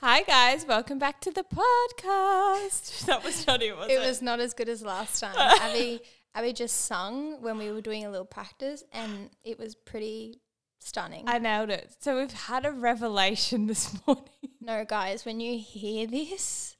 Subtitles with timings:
[0.00, 3.04] Hi guys, welcome back to the podcast.
[3.06, 3.94] That was not it, was it?
[3.94, 5.34] It was not as good as last time.
[5.36, 6.00] Abbey
[6.36, 10.40] Abbey just sung when we were doing a little practice and it was pretty
[10.78, 11.24] stunning.
[11.26, 11.96] I nailed it.
[11.98, 14.28] So we've had a revelation this morning.
[14.60, 16.76] no, guys, when you hear this,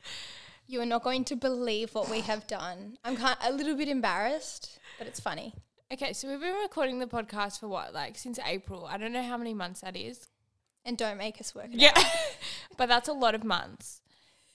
[0.69, 2.99] you are not going to believe what we have done.
[3.05, 5.55] I'm kind a little bit embarrassed, but it's funny.
[5.93, 8.87] Okay, so we've been recording the podcast for what, like since April.
[8.87, 10.29] I don't know how many months that is.
[10.89, 11.93] And don't make us work it Yeah.
[11.95, 12.05] out.
[12.79, 14.01] but that's a lot of months.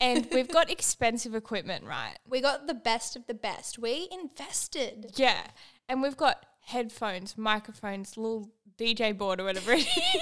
[0.02, 2.18] And we've got expensive equipment, right?
[2.28, 3.78] We got the best of the best.
[3.78, 5.12] We invested.
[5.16, 5.44] Yeah.
[5.88, 8.50] And we've got headphones, microphones, little
[8.80, 9.88] DJ board or whatever it is.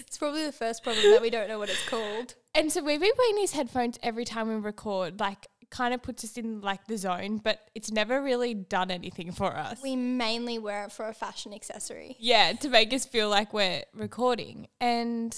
[0.00, 2.34] It's probably the first problem that we don't know what it's called.
[2.54, 6.24] And so we've been wearing these headphones every time we record, like kind of puts
[6.24, 9.82] us in like the zone, but it's never really done anything for us.
[9.82, 12.16] We mainly wear it for a fashion accessory.
[12.18, 14.68] yeah, to make us feel like we're recording.
[14.80, 15.32] And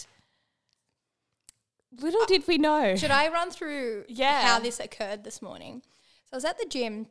[2.00, 2.96] little did we know.
[2.96, 4.42] Should I run through Yeah.
[4.42, 5.82] how this occurred this morning?
[6.26, 7.06] So I was at the gym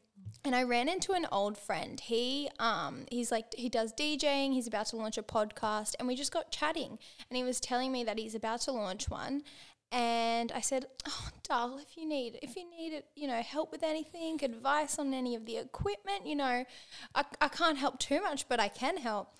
[0.45, 1.99] and I ran into an old friend.
[1.99, 6.15] He um he's like he does DJing, he's about to launch a podcast and we
[6.15, 9.41] just got chatting and he was telling me that he's about to launch one
[9.91, 13.71] and I said, "Oh, Darl, if you need if you need it, you know, help
[13.71, 16.65] with anything, advice on any of the equipment, you know,
[17.15, 19.35] I, I can't help too much, but I can help."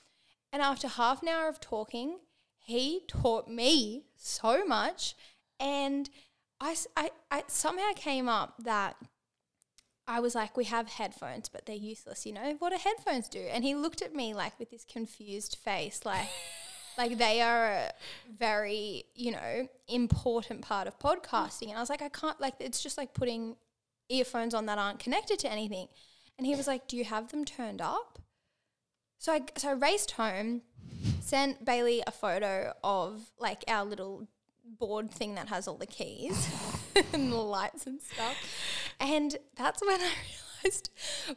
[0.52, 2.20] And after half an hour of talking,
[2.60, 5.16] he taught me so much.
[5.60, 6.10] And
[6.60, 8.96] I, I, I somehow came up that
[10.08, 12.26] I was like, we have headphones, but they're useless.
[12.26, 13.40] You know, what do headphones do?
[13.40, 16.28] And he looked at me like with this confused face, like,
[16.98, 17.92] like they are a
[18.38, 21.70] very, you know, important part of podcasting.
[21.70, 23.56] And I was like, I can't, like, it's just like putting
[24.10, 25.88] earphones on that aren't connected to anything.
[26.38, 28.20] And he was like, Do you have them turned up?
[29.18, 30.62] So I so I raced home,
[31.20, 34.28] sent Bailey a photo of like our little
[34.80, 36.50] board thing that has all the keys
[37.14, 38.36] and the lights and stuff.
[39.00, 40.12] And that's when I
[40.64, 40.90] realized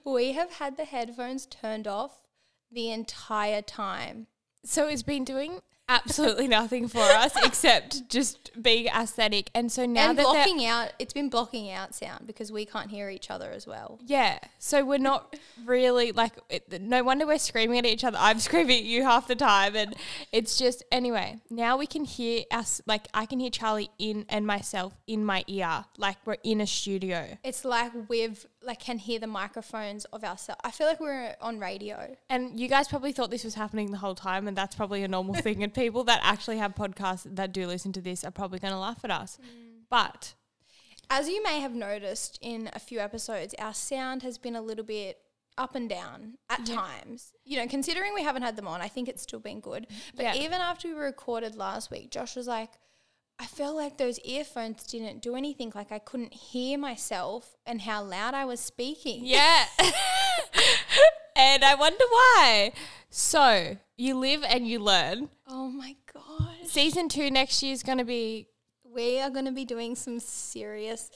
[0.04, 2.20] we have had the headphones turned off
[2.70, 4.26] the entire time.
[4.64, 5.60] So it's been doing
[5.90, 9.50] absolutely nothing for us except just being aesthetic.
[9.54, 12.90] And so now and that blocking out it's been blocking out sound because we can't
[12.90, 13.98] hear each other as well.
[14.06, 14.38] Yeah.
[14.58, 18.18] So we're not really like, it, no wonder we're screaming at each other.
[18.20, 19.74] I'm screaming at you half the time.
[19.74, 19.94] And
[20.32, 24.46] it's just, anyway, now we can hear us, like, I can hear Charli in and
[24.46, 25.84] myself in my ear.
[25.98, 27.38] Like, we're in a studio.
[27.42, 30.60] It's like we've like can hear the microphones of ourselves.
[30.64, 32.16] I feel like we're on radio.
[32.28, 34.46] And you guys probably thought this was happening the whole time.
[34.46, 35.62] And that's probably a normal thing.
[35.62, 38.78] And people that actually have podcasts that do listen to this are probably going to
[38.78, 39.38] laugh at us.
[39.40, 39.84] Mm.
[39.88, 40.34] But
[41.08, 44.84] As you may have noticed in a few episodes, our sound has been a little
[44.84, 45.18] bit
[45.58, 47.32] up and down at times.
[47.44, 49.86] You know, considering we haven't had them on, I think it's still been good.
[50.14, 50.34] But Yeah.
[50.36, 52.70] even after we recorded last week, Josh was like,
[53.40, 55.72] I felt like those earphones didn't do anything.
[55.74, 59.24] Like I couldn't hear myself and how loud I was speaking.
[59.24, 59.64] Yeah.
[61.34, 62.72] and I wonder why.
[63.08, 65.30] So you live and you learn.
[65.48, 66.66] Oh my God.
[66.66, 68.46] Season two next year is going to be.
[68.84, 71.10] We are going to be doing some serious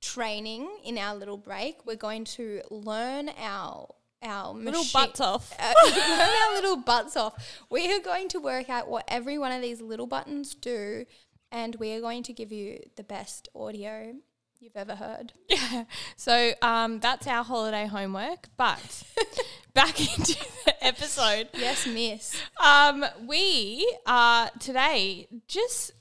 [0.00, 1.86] training in our little break.
[1.86, 3.86] We're going to learn our
[4.22, 5.52] our Little machi- butts off.
[5.60, 7.34] uh, learn our little butts off.
[7.70, 11.04] We are going to work out what every one of these little buttons do,
[11.50, 14.14] and we are going to give you the best audio
[14.60, 15.32] you've ever heard.
[15.48, 15.84] Yeah.
[16.16, 18.48] So um, that's our holiday homework.
[18.56, 19.02] But
[19.74, 21.48] back into the episode.
[21.54, 22.40] Yes, miss.
[22.62, 25.92] Um, we are today just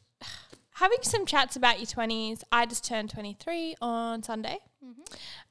[0.76, 2.44] having some chats about your 20s.
[2.52, 4.60] I just turned 23 on Sunday.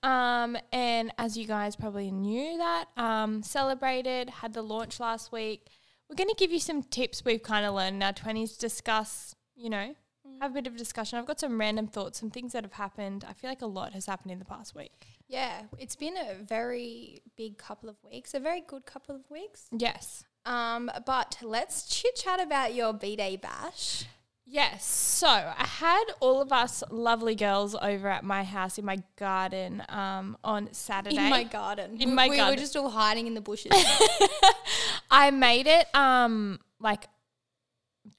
[0.02, 5.68] Um, and as you guys probably knew that, um, celebrated, had the launch last week.
[6.08, 9.34] We're going to give you some tips we've kind of learned in our 20s, discuss,
[9.56, 9.94] you know,
[10.40, 11.18] have a bit of a discussion.
[11.18, 13.24] I've got some random thoughts, some things that have happened.
[13.28, 15.06] I feel like a lot has happened in the past week.
[15.28, 19.68] Yeah, it's been a very big couple of weeks, a very good couple of weeks.
[19.72, 20.24] Yes.
[20.44, 24.04] Um, but let's chit chat about your B Day bash.
[24.48, 24.84] Yes.
[24.84, 29.82] So I had all of us lovely girls over at my house in my garden
[29.88, 31.16] um, on Saturday.
[31.16, 32.00] In my garden.
[32.00, 32.54] In we, my we garden.
[32.54, 33.72] were just all hiding in the bushes.
[35.10, 37.09] I made it um, like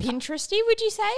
[0.02, 1.12] Pinteresty, would you say?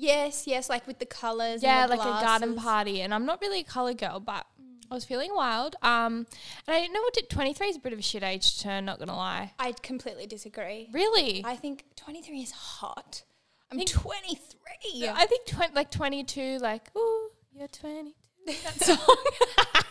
[0.00, 1.62] yes, yes, like with the colours.
[1.62, 3.02] Yeah, and the like a garden party.
[3.02, 4.46] And I'm not really a color girl, but
[4.90, 5.76] I was feeling wild.
[5.82, 6.26] Um,
[6.66, 8.62] and I didn't know what did 23 is a bit of a shit age to
[8.62, 8.84] turn.
[8.86, 9.52] Not gonna lie.
[9.58, 10.88] I completely disagree.
[10.92, 13.22] Really, I think 23 is hot.
[13.70, 15.08] I'm think- 23.
[15.08, 18.14] I think twen- like 22, like ooh, you're 22.
[18.46, 19.16] That song.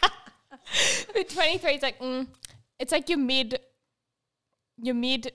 [1.13, 2.27] but 23 is like, mm,
[2.77, 3.60] it's like your mid,
[4.81, 5.31] your mid,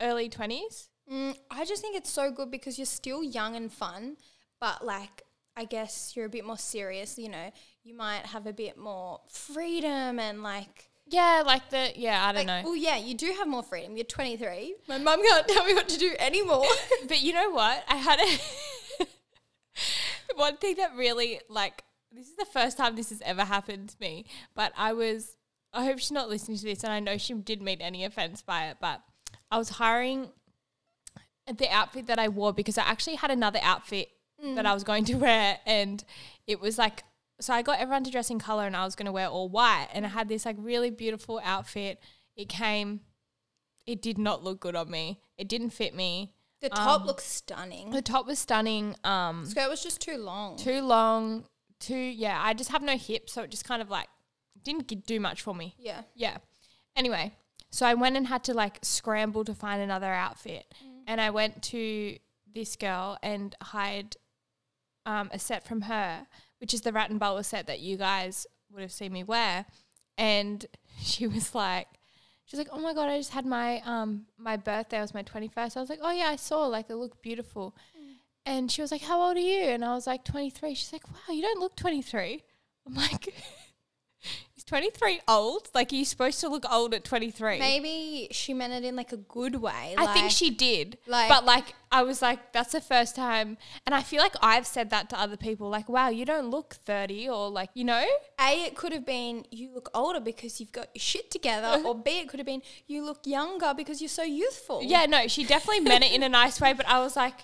[0.00, 0.88] early 20s.
[1.12, 4.16] Mm, I just think it's so good because you're still young and fun,
[4.60, 5.22] but like
[5.56, 7.18] I guess you're a bit more serious.
[7.18, 7.50] You know,
[7.82, 10.90] you might have a bit more freedom and like.
[11.06, 12.70] Yeah, like the yeah, I don't Like, know.
[12.70, 13.94] well, yeah, you do have more freedom.
[13.94, 14.74] You're 23.
[14.88, 16.64] My mum can't tell me what to do anymore.
[17.08, 17.84] But you know what?
[17.86, 19.04] I had a
[20.36, 23.96] one thing that really like this is the first time this has ever happened to
[24.00, 24.24] me.
[24.54, 25.36] But I was
[25.72, 28.40] I hope she's not listening to this and I know she didn't mean any offense
[28.42, 29.02] by it, but
[29.50, 30.30] I was hiring
[31.46, 34.08] the outfit that I wore because I actually had another outfit
[34.54, 36.04] that I was going to wear and
[36.46, 37.02] it was like
[37.40, 39.48] so I got everyone to dress in color and I was going to wear all
[39.48, 41.98] white and I had this like really beautiful outfit.
[42.36, 43.00] It came
[43.86, 45.20] it did not look good on me.
[45.36, 46.32] It didn't fit me.
[46.60, 47.90] the top Um, looks stunning.
[47.90, 48.96] The top was stunning.
[49.04, 50.56] Um, skirt was just too long.
[50.56, 51.44] too long.
[51.80, 52.40] Too yeah.
[52.42, 54.08] I just have no hips, so it just kind of like
[54.62, 55.74] didn't do much for me.
[55.78, 56.02] yeah.
[56.14, 56.38] Yeah.
[56.96, 57.32] Anyway,
[57.70, 60.64] so I went and had to like scramble to find another outfit,
[61.06, 62.16] and I went to
[62.52, 64.16] this girl and hired
[65.06, 66.26] um, a set from her,
[66.58, 69.66] which is the Rat and Butler set that you guys would have seen me wear,
[70.18, 70.64] and
[71.00, 71.88] she was like.
[72.46, 74.98] She's like, oh my god, I just had my um my birthday.
[74.98, 75.78] It was my twenty first.
[75.78, 76.66] I was like, oh yeah, I saw.
[76.66, 77.74] Like, they look beautiful.
[78.44, 79.62] And she was like, how old are you?
[79.62, 80.74] And I was like, twenty three.
[80.74, 82.42] She's like, wow, you don't look twenty three.
[82.86, 83.34] I'm like,
[84.64, 85.68] is twenty three old?
[85.74, 87.58] Like, are you supposed to look old at twenty three?
[87.58, 89.94] Maybe she meant it in like a good way.
[89.96, 90.98] I think she did.
[91.06, 93.56] like- but like I was like, that's the first time
[93.86, 96.74] and I feel like I've said that to other people, like, wow, you don't look
[96.74, 98.04] thirty or like, you know?
[98.40, 101.94] A, it could have been you look older because you've got your shit together, or
[101.94, 104.82] B, it could have been you look younger because you're so youthful.
[104.82, 107.40] Yeah, no, she definitely meant it in a nice way, but I was like,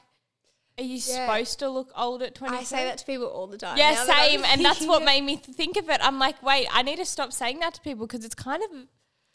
[0.81, 1.27] Are you Yeah.
[1.27, 3.77] supposed to look old at twenty I say that to people all the time.
[3.77, 4.45] Yeah, now that same.
[4.45, 6.01] And that's what made me think of it.
[6.03, 8.71] I'm like, wait, I need to stop saying that to people because it's kind of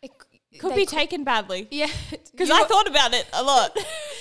[0.01, 0.12] it
[0.59, 1.68] could be taken badly.
[1.71, 1.88] Yeah,
[2.31, 3.77] Because I thought about it a lot.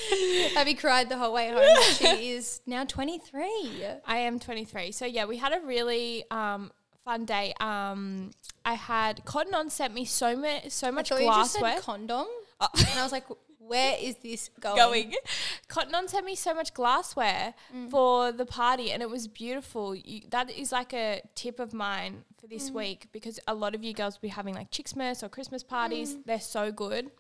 [0.56, 1.65] Abbey cried the whole way home.
[1.97, 3.85] she is now 23.
[4.06, 4.93] I am 23.
[4.93, 6.73] So yeah, we had a really um,
[7.05, 7.55] fun day.
[7.61, 8.32] Um,
[8.65, 11.61] I had Cotton On sent me so much so much I thought you just said
[11.61, 12.26] glassware condom,
[12.61, 12.69] Oh.
[12.76, 13.25] and I was like,
[13.66, 14.76] where is this going?
[14.76, 15.14] going.
[15.69, 17.90] Cotton On sent me so much glassware Mm.
[17.90, 19.94] for the party, and it was beautiful.
[19.94, 22.75] You, that is like a tip of mine for this Mm.
[22.75, 26.14] week because a lot of you girls will be having like Chicksmas or Christmas parties.
[26.16, 26.25] Mm.
[26.26, 27.11] They're so good.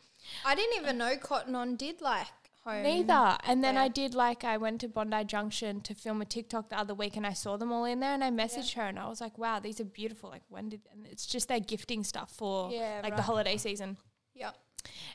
[0.44, 2.26] I didn't even know Cotton On did like
[2.64, 2.82] home.
[2.82, 3.36] Neither.
[3.44, 6.78] And then I did like I went to Bondi Junction to film a TikTok the
[6.78, 9.06] other week and I saw them all in there and I messaged her and I
[9.08, 10.30] was like, Wow, these are beautiful.
[10.30, 13.98] Like when did and it's just their gifting stuff for Yeah, like the holiday season.
[14.34, 14.52] Yeah,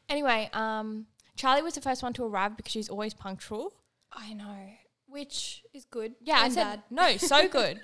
[0.08, 1.08] Anyway, um
[1.40, 3.74] Charli was the first one to arrive because she's always punctual.
[4.12, 4.72] I know.
[5.08, 6.16] Which is good.
[6.22, 6.84] Yeah, I said bad.
[6.90, 7.80] no, so good.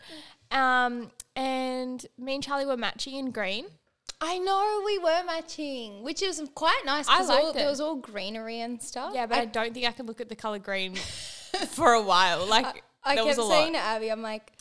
[0.51, 3.65] um and me and Charli were matching in green.
[4.21, 7.07] I know we were matching, which is quite nice.
[7.07, 7.53] I liked all, it.
[7.55, 9.13] There was all greenery and stuff.
[9.13, 10.95] Yeah, but I, don't think I could look at the color green
[11.69, 12.45] for a while.
[12.45, 13.79] Like I there kept was a saying lot.
[13.79, 14.51] to Abbey, I'm like,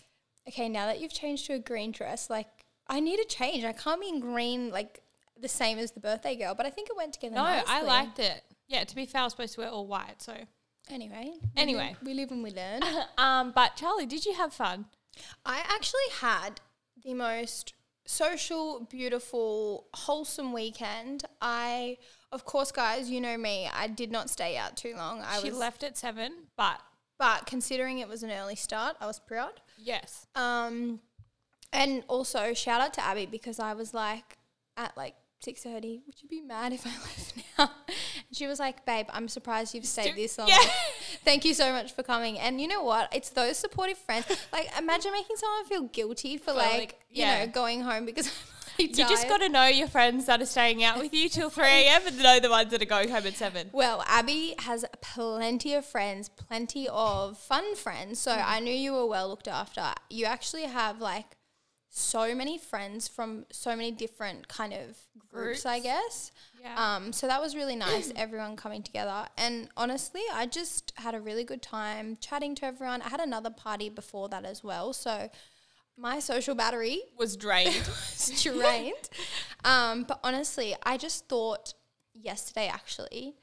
[0.48, 2.48] okay, now that you've changed to a green dress, like
[2.86, 3.64] I need a change.
[3.64, 5.00] I can't be in green like
[5.40, 6.54] the same as the birthday girl.
[6.54, 7.34] But I think it went together.
[7.36, 8.42] No, I liked it.
[8.68, 10.34] Yeah, to be fair, I was supposed to wear all white, so
[10.90, 11.32] Anyway.
[11.42, 11.88] we Anyway.
[11.98, 12.82] live- we live and we learn.
[13.18, 14.86] um, but Charli, did you have fun?
[15.44, 16.60] I actually had
[17.02, 17.74] the most
[18.06, 21.24] social, beautiful, wholesome weekend.
[21.40, 21.98] I,
[22.32, 23.68] of course, guys, you know me.
[23.72, 25.22] I did not stay out too long.
[25.22, 26.80] I she was, left at seven, but
[27.18, 29.60] but considering it was an early start, I was proud.
[29.78, 31.00] yes, Um,
[31.72, 34.36] and also shout out to Abbey because I was like
[34.76, 36.02] at like six thirty.
[36.06, 37.70] Would you be mad if I left now?
[38.34, 40.48] She was like, "Babe, I'm surprised you've stayed this long.
[40.48, 40.58] Yeah.
[41.24, 43.14] Thank you so much for coming." And you know what?
[43.14, 44.26] It's those supportive friends.
[44.52, 47.44] Like, imagine making someone feel guilty for like, like, you yeah.
[47.44, 48.30] know going home because
[48.78, 51.64] you just got to know your friends that are staying out with you till three
[51.66, 52.02] a.m.
[52.06, 53.70] and know the ones that are going home at seven.
[53.72, 58.18] Well, Abbey has plenty of friends, plenty of fun friends.
[58.18, 58.44] So Mm.
[58.44, 59.92] I knew you were well looked after.
[60.10, 61.36] You actually have like
[61.88, 64.96] so many friends from so many different kind of
[65.28, 66.32] groups, I guess.
[66.64, 66.96] Yeah.
[66.96, 69.26] Um, so that was really nice, everyone coming together.
[69.36, 73.02] And honestly, I just had a really good time chatting to everyone.
[73.02, 74.94] I had another party before that as well.
[74.94, 75.28] So
[75.98, 77.74] my social battery Was drained.
[77.86, 79.08] was drained.
[79.62, 81.74] um, but honestly, I just thought
[82.14, 83.34] yesterday actually,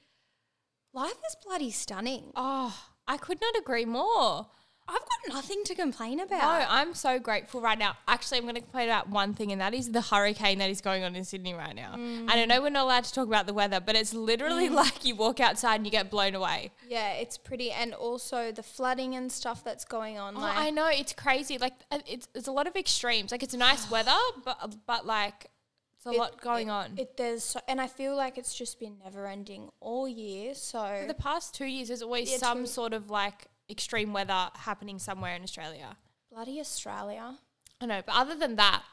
[0.92, 2.32] life is bloody stunning.
[2.36, 2.76] oh,
[3.08, 4.48] I could not agree more.
[4.88, 6.60] I've got nothing to complain about.
[6.62, 6.66] No.
[6.70, 7.96] I'm so grateful right now.
[8.08, 10.82] Actually, I'm going to complain about one thing, and that is the hurricane that is
[10.82, 11.94] going on in Sydney right now.
[11.94, 15.06] And I know we're not allowed to talk about the weather, but it's literally like
[15.06, 16.72] you walk outside and you get blown away.
[16.90, 20.36] yeah, it's pretty, and also the flooding and stuff that's going on.
[20.36, 21.58] Oh, like, I know it's crazy.
[21.58, 23.32] Like uh, it's it's a lot of extremes.
[23.32, 24.12] Like it's nice weather,
[24.44, 25.48] but but like
[25.96, 26.94] it's a it- lot going it- on.
[26.98, 30.54] It there's, so, and I feel like it's just been never ending all year.
[30.56, 34.50] So For the past two years, there's always Yeah, some sort of like extreme weather
[34.56, 35.98] happening somewhere in Australia.
[36.32, 37.38] Bloody Australia.
[37.80, 38.84] I know, but other than that,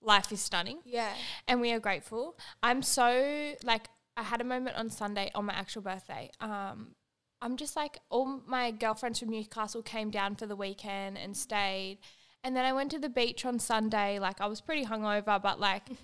[0.00, 1.12] life is stunning Yeah.
[1.48, 2.38] and we are grateful.
[2.62, 6.30] I'm so like I had a moment on Sunday on my actual birthday.
[6.40, 6.94] Um,
[7.40, 11.98] I'm just like all my girlfriends from Newcastle came down for the weekend and stayed,
[12.44, 14.18] and then I went to the beach on Sunday.
[14.18, 15.84] Like I was pretty hungover, but like.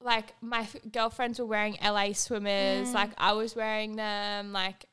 [0.00, 4.52] Like my f- girlfriends were wearing elaai swimmers, like I was wearing them.
[4.52, 4.84] Like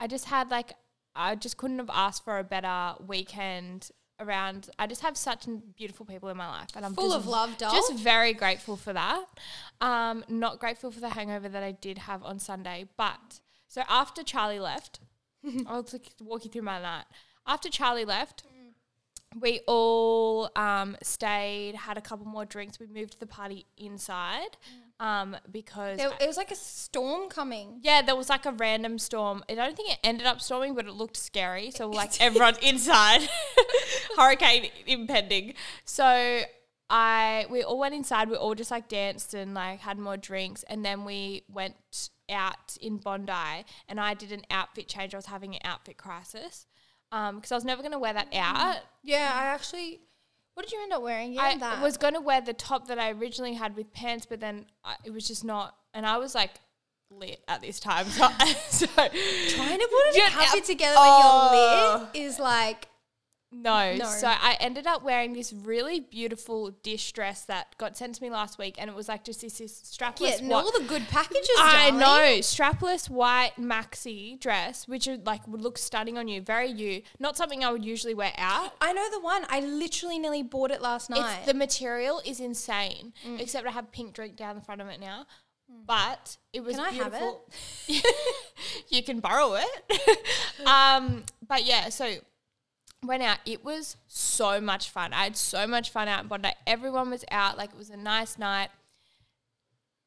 [0.00, 0.72] I just had like
[1.18, 4.70] I just couldn't have asked for a better weekend around.
[4.78, 5.46] I just have such
[5.76, 7.72] beautiful people in my life, and I'm Full just of love, doll.
[7.72, 9.24] just very grateful for that.
[9.80, 12.86] Um, not grateful for the hangover that I did have on Sunday.
[12.96, 15.00] But so after Charli left,
[15.66, 15.86] I'll
[16.20, 17.04] walk you through my night.
[17.46, 18.44] After Charli left,
[19.40, 22.78] we all um, stayed, had a couple more drinks.
[22.80, 24.56] We moved the party inside
[25.00, 25.98] um, because.
[25.98, 27.80] There, it was like a storm coming.
[27.82, 29.44] yeah, there was like a random storm.
[29.48, 31.70] I don't think it ended up storming, but it looked scary.
[31.70, 33.28] So like everyone inside,
[34.16, 35.54] hurricane impending.
[35.84, 36.42] So
[36.90, 38.30] I we all went inside.
[38.30, 42.76] We all just like danced and like had more drinks, and then we went out
[42.80, 43.64] in Bondi.
[43.88, 45.14] And I did an outfit change.
[45.14, 46.66] I was having an outfit crisis
[47.10, 48.78] because I was never gonna wear that out.
[49.02, 50.00] Yeah, I actually.
[50.58, 51.34] What did you end up wearing?
[51.34, 51.80] You I that.
[51.80, 54.96] was going to wear the top that I originally had with pants, but then I,
[55.04, 55.76] it was just not.
[55.94, 56.50] And I was like
[57.12, 58.06] lit at this time.
[58.16, 58.28] So,
[58.70, 61.48] so trying to put Yeah, an outfit together oh.
[61.52, 62.10] when you're oh.
[62.12, 62.88] lit is like
[63.50, 63.94] no.
[63.96, 64.04] No.
[64.04, 68.30] So I ended up wearing this really beautiful dish dress that got sent to me
[68.30, 70.42] last week, and it was like just this, this strapless.
[70.42, 71.48] white- all the good packages.
[71.58, 71.98] I darling.
[72.00, 77.02] know strapless white maxi dress, which would like would look stunning on you, very you.
[77.18, 78.72] Not something I would usually wear out.
[78.80, 79.44] I know the one.
[79.48, 81.38] I literally nearly bought it last night.
[81.38, 83.40] It's the material is insane, Mm.
[83.40, 85.26] except I have pink drink down the front of it now.
[85.86, 87.44] But it was Can I have beautiful.
[88.88, 90.18] you can borrow it.
[90.66, 92.14] um, but yeah, so
[93.04, 93.38] went out.
[93.46, 95.12] It was so much fun.
[95.12, 96.50] I had so much fun out in Bondi.
[96.66, 97.56] Everyone was out.
[97.58, 98.70] Like it was a nice night.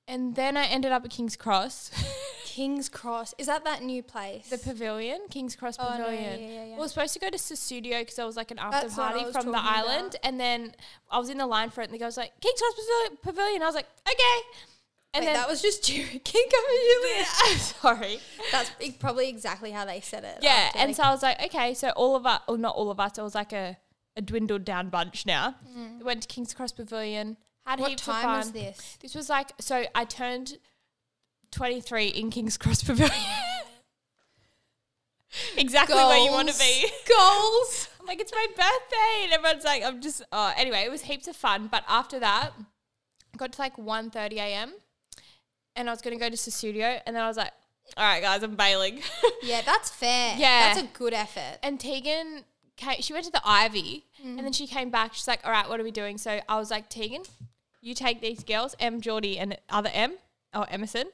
[0.08, 1.92] And then I ended up at King's Cross,
[2.46, 3.34] King's Cross.
[3.38, 4.50] Is that that new place?
[4.50, 6.42] the pavilion, King's Cross Oh, no, Pavilion.
[6.42, 6.74] yeah, yeah, yeah.
[6.76, 8.96] We were supposed to go to the Studio because there was like an after That's
[8.96, 9.66] party from the talking about.
[9.66, 10.76] island, and then
[11.10, 13.18] I was in the line for it, and the guy was like, "King's Cross Pavilion."
[13.24, 13.62] Pavilion.
[13.62, 14.40] I was like, "Okay,"
[15.14, 17.26] and Wait, then that was just King Julian.
[17.58, 18.20] sorry,
[18.52, 20.40] That's probably exactly how they said it.
[20.42, 20.72] yeah.
[20.76, 23.18] And so I was like, "Okay," so all of us, or not all of us,
[23.18, 23.78] it was like a,
[24.16, 25.56] a dwindled down bunch now.
[25.98, 27.82] We went to King's Cross Pavilion, had Mm.
[27.82, 28.38] what heaps of time fun.
[28.40, 28.98] was this?
[29.02, 29.84] This was like so.
[29.96, 30.58] I turned
[31.52, 33.14] twenty three in King's Cross Pavilion.
[35.58, 36.86] exactly where you want to be.
[37.08, 37.88] Goals.
[38.00, 39.24] I'm like, it's my birthday.
[39.24, 41.68] And everyone's like, I'm just, oh, anyway, it was heaps of fun.
[41.72, 42.52] But after that,
[43.38, 44.74] got to like 1.30 a.m.
[45.76, 47.00] and I was going to go to the studio.
[47.06, 47.52] And then I was like,
[47.98, 49.02] all right, guys, I'm bailing.
[49.44, 50.36] Yeah, that's fair.
[50.38, 50.74] Yeah.
[50.74, 51.58] that's a good effort.
[51.64, 52.44] and Tegan,
[52.78, 54.44] came, she went to the Ivy and mm-hmm.
[54.44, 55.16] then she came back.
[55.16, 56.20] She's like, all right, what are we doing?
[56.20, 57.24] So I was like, Tegan,
[57.82, 60.14] you take these girls, M, Geordie, and other M,
[60.54, 61.06] or Emerson,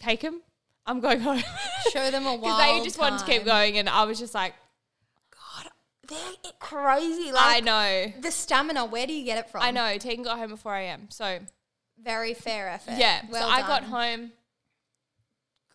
[0.00, 0.42] take them.
[0.86, 1.42] I'm going home.
[1.92, 3.78] Show them a Because they just wanted to keep going.
[3.78, 4.54] And I was just like,
[5.30, 5.70] God,
[6.08, 7.32] they're crazy.
[7.32, 8.12] Like I know.
[8.20, 8.86] the stamina.
[8.86, 9.62] Where do you get it from?
[9.62, 9.98] I know.
[9.98, 11.06] Tegan got home at 4 a.m.
[11.10, 11.38] So
[12.02, 12.94] Very fair effort.
[12.98, 13.22] Yeah.
[13.30, 14.32] Well so I got home,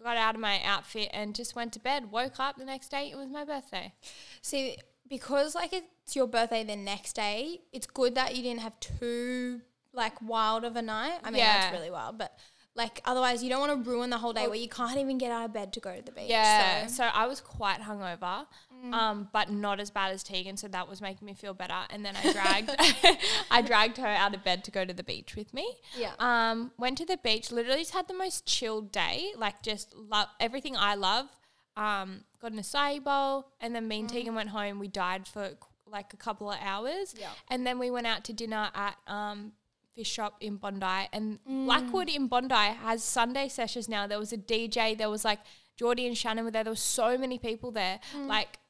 [0.04, 2.12] got out of my outfit, and just went to bed.
[2.12, 3.10] Woke up the next day.
[3.12, 3.94] It was my birthday.
[4.42, 8.80] See, because like it's your birthday the next day, it's good that you didn't have
[8.80, 9.62] too
[9.94, 11.20] like wild of a night.
[11.24, 11.60] I mean, Yeah.
[11.62, 12.38] that's really wild, but
[12.76, 15.32] like otherwise, you don't want to ruin the whole day where you can't even get
[15.32, 16.30] out of bed to go to the beach.
[16.30, 16.88] Yeah.
[16.88, 16.94] So.
[16.96, 18.46] So, I was quite hungover,
[18.92, 20.58] um, but not as bad as Tegan.
[20.58, 21.76] So that was making me feel better.
[21.90, 22.72] And then I dragged,
[23.52, 25.76] I dragged her out of bed to go to the beach with me.
[25.98, 26.14] Yeah.
[26.20, 27.52] Um, went to the beach.
[27.52, 29.32] Literally just had the most chilled day.
[29.38, 31.28] Like just love everything I love.
[31.78, 34.78] Um, got an acai bowl, and then me and Tegan went home.
[34.78, 35.52] We died for
[35.88, 37.30] like a couple of hours, Yeah.
[37.50, 39.54] and then we went out to dinner at um,
[39.96, 41.08] fish shop in Bondi.
[41.14, 44.06] And Blackwood in Bondi has Sunday sessions now.
[44.06, 44.98] There was a DJ.
[44.98, 45.40] There was like
[45.78, 46.64] Geordie and Shannon were there.
[46.66, 48.00] There was so many people there.
[48.18, 48.61] Like, co-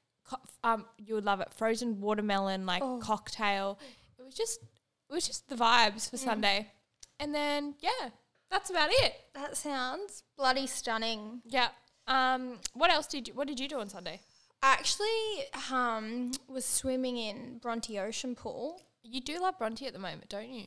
[0.63, 1.53] um, you would love it.
[1.53, 3.79] Frozen watermelon, like cocktail.
[4.19, 4.61] It was just,
[5.09, 6.71] it was just the vibes for Sunday.
[7.19, 8.09] And then yeah,
[8.50, 9.13] that's about it.
[9.33, 11.41] That sounds bloody stunning.
[11.45, 11.69] Yeah.
[12.07, 13.33] Um, what else did you?
[13.33, 14.19] What did you do on Sunday?
[14.63, 18.81] I actually um, was swimming in Bronte Ocean Pool.
[19.03, 20.65] You do love Bronte at the moment, don't you?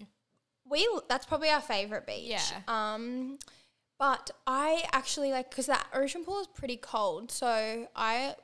[0.69, 2.31] We that's probably our favorite beach.
[2.31, 2.41] Yeah.
[2.67, 3.39] Um,
[3.99, 8.35] but I actually like because that ocean pool is pretty cold, so I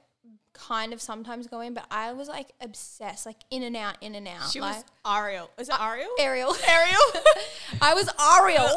[0.52, 4.14] kind of sometimes go in, but I was like obsessed, like in and out, in
[4.14, 4.50] and out.
[4.50, 5.50] She like, was Ariel.
[5.58, 6.10] Is it Ariel?
[6.18, 6.54] Ariel.
[6.68, 7.24] Ariel.
[7.80, 8.68] I was Ariel.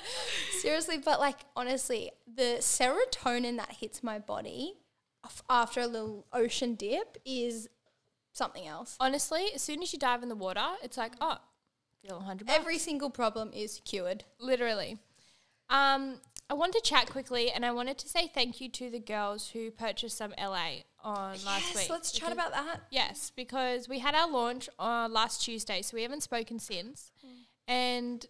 [0.60, 4.74] Seriously, but like honestly, the serotonin that hits my body,
[5.48, 7.68] after a little ocean dip is
[8.32, 8.96] something else.
[9.00, 11.38] Honestly, as soon as you dive in the water, it's like, oh,
[12.02, 12.58] feel 100 bucks.
[12.58, 14.24] Every single problem is cured.
[14.38, 14.98] Literally.
[15.68, 16.16] Um,
[16.50, 19.50] I want to chat quickly and I wanted to say thank you to the girls
[19.50, 21.82] who purchased some elaai on last week.
[21.82, 22.80] yes, let's chat about that.
[22.90, 27.12] Yes, because we had our launch uh, last Tuesday, so we haven't spoken since.
[27.68, 28.26] And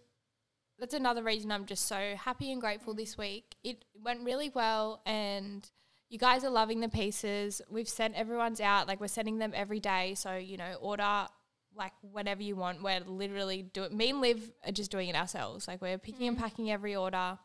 [0.77, 3.55] that's another reason I'm just so happy and grateful this week.
[3.63, 5.67] It went really well, and
[6.09, 7.59] you guys are loving the pieces.
[7.71, 10.13] We've sent everyone's out, like, we're sending them every day.
[10.13, 11.27] So, you know, order
[11.75, 12.83] like whenever you want.
[12.83, 15.67] We're literally doing, me and Liv are just doing it ourselves.
[15.67, 17.39] Like, we're picking and packing every order.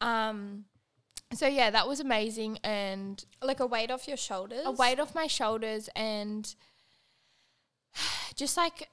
[0.00, 0.64] Um,
[1.32, 4.62] so yeah, that was amazing, and Like a weight off your shoulders.
[4.64, 6.54] a weight off my shoulders and
[8.34, 8.88] just like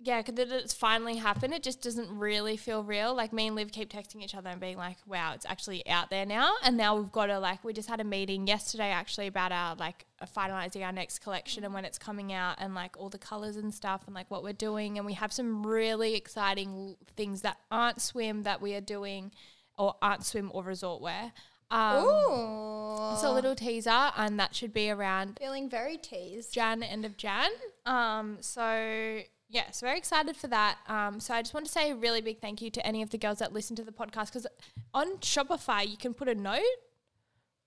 [0.00, 1.54] yeah, because it's finally happened.
[1.54, 3.14] It just doesn't really feel real.
[3.14, 6.10] Like me and Liv keep texting each other and being like, "Wow, it's actually out
[6.10, 9.28] there now." And now we've got to like, we just had a meeting yesterday actually
[9.28, 10.04] about our like
[10.36, 13.72] finalizing our next collection and when it's coming out and like all the colors and
[13.72, 14.98] stuff and like what we're doing.
[14.98, 19.32] And we have some really exciting things that aren't swim that we are doing,
[19.78, 21.32] or aren't swim or resort wear.
[21.70, 23.16] Um, Ooh.
[23.16, 26.52] so a little teaser, and that should be around feeling very teased.
[26.52, 27.50] Jan, end of Jan.
[27.86, 30.78] Um, so yes, very excited for that.
[30.88, 33.10] Um, so I just want to say a really big thank you to any of
[33.10, 34.46] the girls that listen to the podcast because
[34.92, 36.60] on Shopify you can put a note.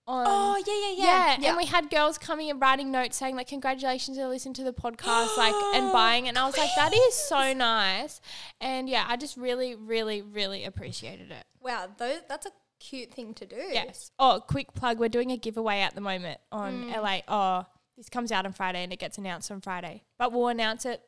[0.10, 1.48] On, Oh yeah, yeah, yeah, yeah.
[1.50, 4.72] and we had girls coming and writing notes saying like congratulations to listen to the
[4.72, 8.22] podcast like and buying and I was like that is so nice
[8.62, 11.44] and yeah I just really really really appreciated it.
[11.62, 13.56] Wow, those, that's a cute thing to do.
[13.56, 14.12] Yes.
[14.20, 15.00] Oh, quick plug.
[15.00, 17.24] We're doing a giveaway at the moment on elaai.
[17.28, 17.66] Oh,
[17.98, 20.04] this comes out on Friday and it gets announced on Friday.
[20.20, 21.02] But we'll announce it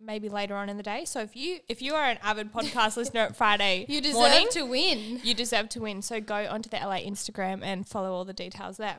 [0.00, 1.04] maybe later on in the day.
[1.04, 4.48] So if you if you are an avid podcast listener at Friday You deserve morning,
[4.52, 5.20] to win.
[5.24, 6.02] you deserve to win.
[6.02, 8.98] So go onto the elaai Instagram and follow all the details there.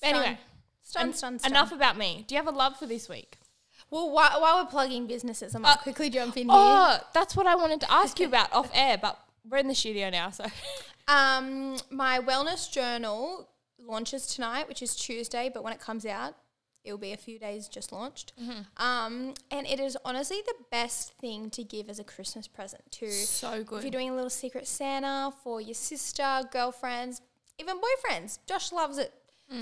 [0.00, 0.16] But Stun.
[0.22, 0.38] anyway,
[0.82, 1.52] Stun, stun, stun.
[1.52, 2.24] enough about me.
[2.26, 3.38] Do you have a love for this week?
[3.90, 6.56] Well, while, while we're plugging businesses, I might Uh, quickly jump in here.
[6.58, 9.74] Oh, that's what I wanted to ask you about off air, but we're in the
[9.74, 10.44] studio now, so
[11.08, 16.34] Um, my wellness journal launches tonight, which is Tuesday, but when it comes out,
[16.82, 18.32] it'll be a few days just launched.
[18.78, 23.10] Um, and it is honestly the best thing to give as a Christmas present to
[23.10, 23.78] so good.
[23.78, 27.20] if you're doing a little secret Santa for your sister, girlfriends,
[27.58, 28.38] even boyfriends.
[28.46, 29.12] Josh loves it.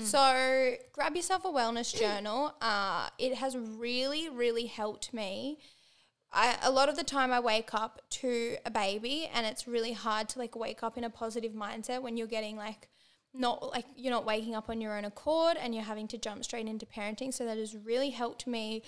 [0.01, 2.55] So grab yourself a wellness journal.
[2.61, 5.59] Uh, it has really, really helped me.
[6.33, 9.93] I, a lot of the time I wake up to a baby and it's really
[9.93, 12.89] hard to like wake up in a positive mindset when you're getting like
[13.33, 16.43] not like you're not waking up on your own accord and you're having to jump
[16.43, 17.33] straight into parenting.
[17.33, 18.83] So that has really helped me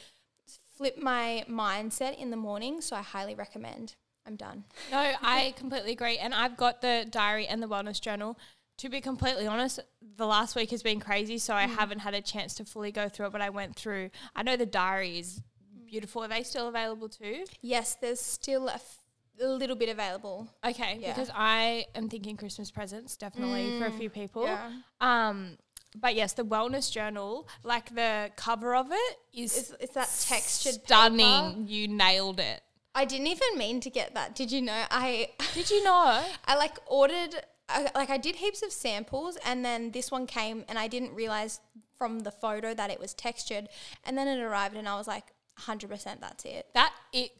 [0.77, 2.81] flip my mindset in the morning.
[2.81, 3.95] So I highly recommend.
[4.27, 4.63] I'm done.
[4.91, 6.17] No, I completely agree.
[6.17, 8.37] And I've got the diary and the wellness journal.
[8.79, 9.79] To be completely honest,
[10.17, 11.75] the last week has been crazy, so I mm.
[11.75, 13.31] haven't had a chance to fully go through it.
[13.31, 14.09] But I went through.
[14.35, 15.41] I know the diary is
[15.85, 16.23] beautiful.
[16.23, 17.45] Are they still available too?
[17.61, 18.97] Yes, there's still a, f-
[19.41, 20.47] a little bit available.
[20.65, 21.13] Okay, Yeah.
[21.13, 24.45] because I am thinking Christmas presents definitely for a few people.
[24.45, 24.71] Yeah.
[25.01, 25.57] Um,
[25.97, 30.83] but yes, the wellness journal, like the cover of it, is It's, it's that textured
[30.85, 31.53] stunning.
[31.65, 31.71] paper.
[31.71, 32.61] You nailed it.
[32.93, 34.35] I didn't even mean to get that.
[34.35, 34.83] Did you know?
[34.89, 36.23] I Did you know?
[36.45, 37.35] I like ordered
[37.67, 41.13] I, like I did heaps of samples and then this one came and I didn't
[41.15, 41.59] realize
[41.97, 43.69] from the photo that it was textured
[44.03, 45.23] and then it arrived and I was like
[45.61, 46.67] 100% that's it.
[46.73, 47.31] That it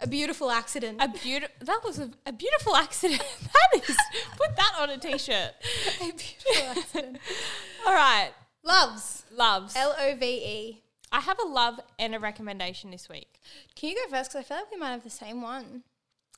[0.00, 0.98] A beautiful accident.
[1.02, 1.54] a beautiful.
[1.60, 3.22] That was a, a beautiful accident.
[3.42, 3.96] that is.
[4.36, 5.52] Put that on a t-shirt.
[6.00, 7.18] A beautiful accident.
[7.86, 8.30] All right,
[8.64, 9.24] Loves.
[9.32, 9.74] loves.
[9.76, 10.82] L O V E.
[11.12, 13.40] I have a love and a recommendation this week.
[13.74, 14.30] Can you go first?
[14.32, 15.82] Because I feel like we might have the same one.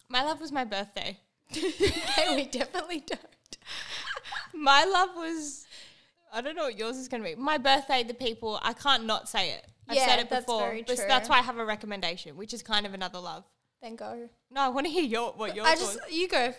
[0.09, 1.19] My love was my birthday.
[1.55, 3.21] okay, we definitely don't.
[4.55, 5.67] My love was.
[6.33, 7.35] I don't know what yours is going to be.
[7.35, 8.59] My birthday, the people.
[8.63, 9.67] I can't not say it.
[9.93, 10.61] I've Yeah, said it that's before.
[10.61, 11.05] very but true.
[11.09, 13.45] that's why I have a recommendation, which is kind of another love.
[13.81, 14.29] Then go.
[14.51, 16.13] No, I want to hear your what yours I just was.
[16.13, 16.55] you go.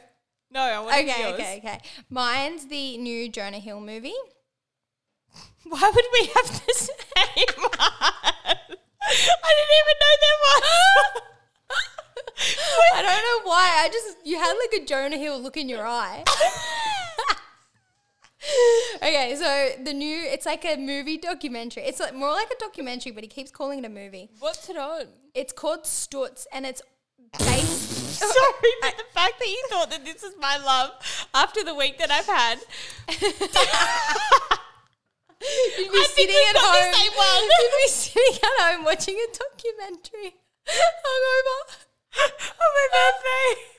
[0.52, 1.40] No, I want to Okay, hear yours.
[1.40, 1.80] okay, okay.
[2.10, 4.14] Mine's the new Jonah Hill movie.
[5.64, 6.92] Why would we have the same
[7.58, 7.70] one?
[7.80, 11.22] I didn't even know there was.
[12.96, 13.84] I don't know why.
[13.86, 16.24] I just you had like a Jonah Hill look in your eye.
[18.98, 21.84] okay, so the new it's like a movie documentary.
[21.84, 24.30] It's like more like a documentary, but he keeps calling it a movie.
[24.40, 25.06] What's it on?
[25.34, 26.82] It's called Stutz and it's
[27.40, 30.92] based Sorry, but the fact that you thought that this is my love
[31.34, 32.60] after the week that I've had.
[35.78, 36.94] You'd be I sitting at home.
[36.94, 40.36] You'd be sitting at home watching a documentary.
[40.68, 41.60] Hungover.
[42.16, 43.74] on my birthday.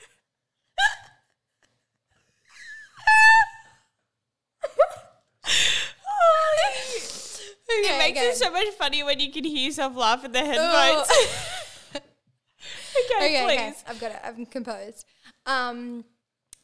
[7.67, 11.09] It makes it so much funnier when you can hear yourself laugh in the headphones.
[11.95, 12.01] okay,
[13.17, 13.59] okay, please.
[13.59, 14.19] okay, I've got it.
[14.23, 15.05] I'm composed.
[15.45, 16.05] Um,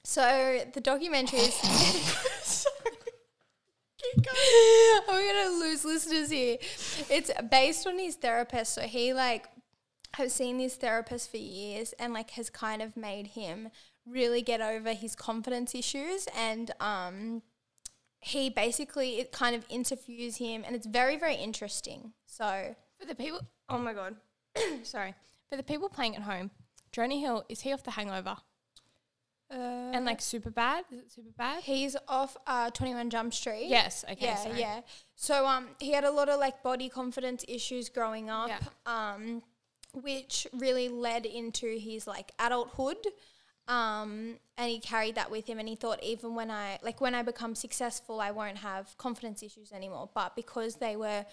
[0.03, 2.65] so the documentary is.
[4.17, 6.57] I'm gonna lose listeners here.
[7.09, 9.47] It's based on his therapist, so he like
[10.15, 13.69] has seen this therapist for years and like has kind of made him
[14.05, 17.41] really get over his confidence issues and um
[18.31, 22.13] he basically it kind of interviews him and it's very very interesting.
[22.25, 23.39] So For the people,
[23.69, 24.15] oh my god,
[24.83, 25.13] sorry.
[25.49, 26.51] For the people playing at home,
[26.91, 28.37] Jonah Hill is he off the Hangover
[29.53, 30.85] uh, and like super bad?
[30.91, 31.63] Is it super bad?
[31.63, 33.67] he's off uh 21 Jump Street.
[33.67, 34.05] Yes.
[34.09, 34.25] Okay.
[34.25, 34.59] yeah, sorry.
[34.59, 34.81] yeah.
[35.15, 38.59] So um, he had a lot of like body confidence issues growing up, Yeah.
[38.85, 39.41] um,
[39.93, 43.05] which really led into his like adulthood.
[43.71, 47.15] Um, and he carried that with him, and he thought even when I like when
[47.15, 50.09] I become successful, I won't have confidence issues anymore.
[50.13, 51.25] But because they were,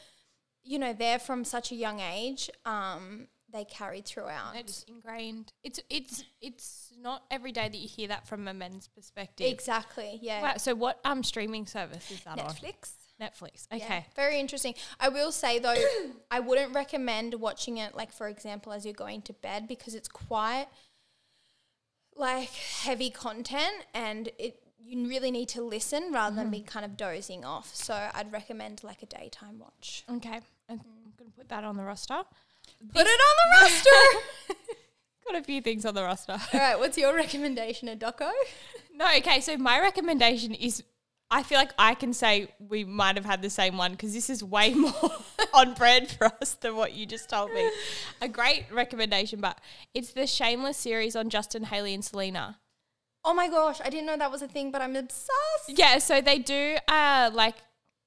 [0.63, 4.55] you know, there from such a young age, um, they carried throughout.
[4.55, 5.53] It's ingrained.
[5.65, 9.47] It's it's it's not every day that you hear that from a men's perspective.
[9.51, 10.19] exactly.
[10.23, 10.43] Yeah.
[10.43, 10.57] Wow.
[10.59, 12.47] So what um streaming service is that on?
[12.47, 12.93] Netflix.
[13.21, 13.67] Netflix.
[13.73, 14.07] Yeah, Okay.
[14.15, 14.75] very interesting.
[15.01, 15.75] I will say though,
[16.31, 20.09] I wouldn't recommend watching it like for example as you're going to bed because it's
[20.09, 20.67] quite
[22.19, 26.67] like heavy content and it you really need to listen rather than be mm-hmm.
[26.67, 27.75] kind of dozing off.
[27.75, 30.05] So I'd recommend like a daytime watch.
[30.11, 30.41] Okay.
[30.71, 30.83] I'm mm.
[31.19, 32.23] gonna put that on the roster.
[32.93, 34.65] Put it on the roster.
[35.27, 36.33] Got a few things on the roster.
[36.55, 38.31] All right, what's your recommendation, a doco?
[38.95, 39.07] no.
[39.19, 39.41] Okay.
[39.41, 40.83] So my recommendation is.
[41.31, 44.31] I feel like I can say we might have had the same one because this
[44.31, 45.11] is way more
[45.53, 47.71] on brand for us than what you just told me.
[48.23, 49.61] A great recommendation, but
[49.95, 52.59] it's the Shameless series on Justin Hailey and Selena.
[53.25, 55.69] Oh my gosh, I didn't know that was a thing, but I'm obsessed.
[55.69, 57.57] Yeah, so they do uh like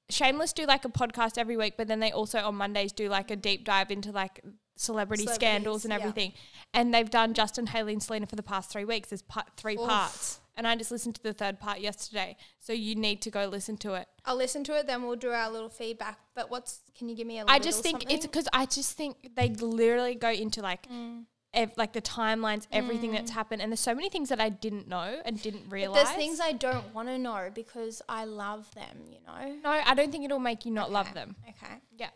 [0.09, 3.29] Shameless do like a podcast every week, but then they also on Mondays do like
[3.31, 4.41] a deep dive into like
[4.75, 5.99] celebrity scandals and yeah.
[5.99, 6.33] everything.
[6.73, 9.09] And they've done Justin Hailey and Selena for the past three weeks.
[9.09, 9.87] There's part, three Oof.
[9.87, 12.37] parts, and I just listened to the third part yesterday.
[12.59, 14.07] So you need to go listen to it.
[14.25, 16.19] I'll listen to it, then we'll do our little feedback.
[16.35, 18.67] But what's can you give me a I little I just think it's because I
[18.67, 20.87] just think they literally go into like.
[20.87, 21.25] Mm.
[21.53, 24.87] Ev- like the timelines, everything that's happened, and there's so many things that I didn't
[24.87, 26.05] know and didn't But realize.
[26.05, 29.55] there's things I don't want to know because I love them, you know?
[29.61, 31.35] no, I don't think it'll make you not love them.
[31.49, 31.73] Okay.
[31.97, 32.11] Yeah.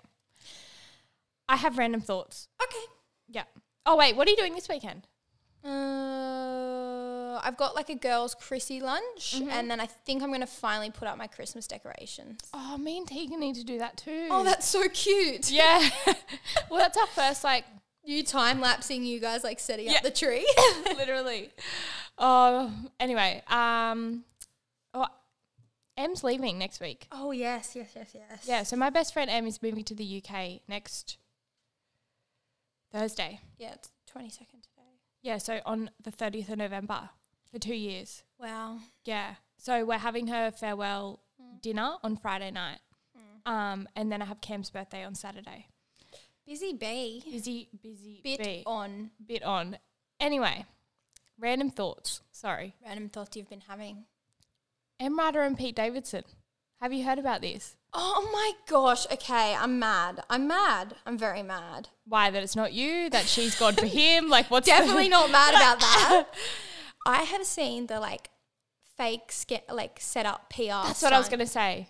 [1.50, 2.48] I have random thoughts.
[2.64, 2.86] Okay.
[3.28, 3.44] Yeah.
[3.86, 5.06] Oh wait, what are you doing this weekend?
[5.66, 5.70] Uh,
[7.44, 10.90] I've got like a girls' Chrissy lunch, and then I think I'm going to finally
[10.92, 12.40] put up my Christmas decorations.
[12.54, 14.28] Oh, me and Tegan need to do that too.
[14.32, 15.52] Oh, that's so cute.
[15.52, 15.90] yeah.
[16.70, 17.66] well, that's our first like
[18.04, 19.94] You time lapsing you guys like setting Yeah.
[19.98, 20.46] up the tree.
[20.98, 21.50] literally.
[22.18, 24.24] Oh, anyway, um,
[24.94, 25.08] oh,
[25.98, 27.08] Em's leaving next week.
[27.12, 28.46] oh, yes, yes, yes, yes.
[28.48, 31.18] Yeah, so my best friend Em is moving to the UK next
[32.92, 33.40] Thursday.
[33.58, 34.72] Yeah, it's 22nd today.
[35.22, 37.10] Yeah, so on the 30th of November
[37.56, 38.24] for two years.
[38.38, 38.80] Wow.
[39.06, 39.36] Yeah.
[39.58, 41.22] So we're having her farewell
[41.62, 42.80] dinner on Friday night.
[43.46, 45.68] Um, and then I have Cam's birthday on Saturday.
[46.46, 47.24] Busy bee.
[47.26, 48.64] Busy, busy, Bit bee.
[48.66, 49.78] on bit on.
[50.20, 50.66] Anyway,
[51.40, 52.22] random thoughts.
[52.32, 52.76] Sorry.
[52.86, 54.06] random thoughts you've been having.
[55.02, 56.24] EmRata and Pete Davidson.
[56.82, 57.76] Have you heard about this?
[57.94, 59.06] Oh my gosh.
[59.12, 60.22] Okay, I'm mad.
[60.30, 60.96] I'm mad.
[61.06, 61.88] I'm very mad.
[62.06, 63.10] Why that it's not you?
[63.12, 64.28] That she's gone for him?
[64.30, 66.26] Like what's Definitely not mad about that.
[67.06, 68.30] I have seen the like
[68.98, 70.86] fake ske- like set up PR.
[70.88, 71.90] That's what I was gonna say.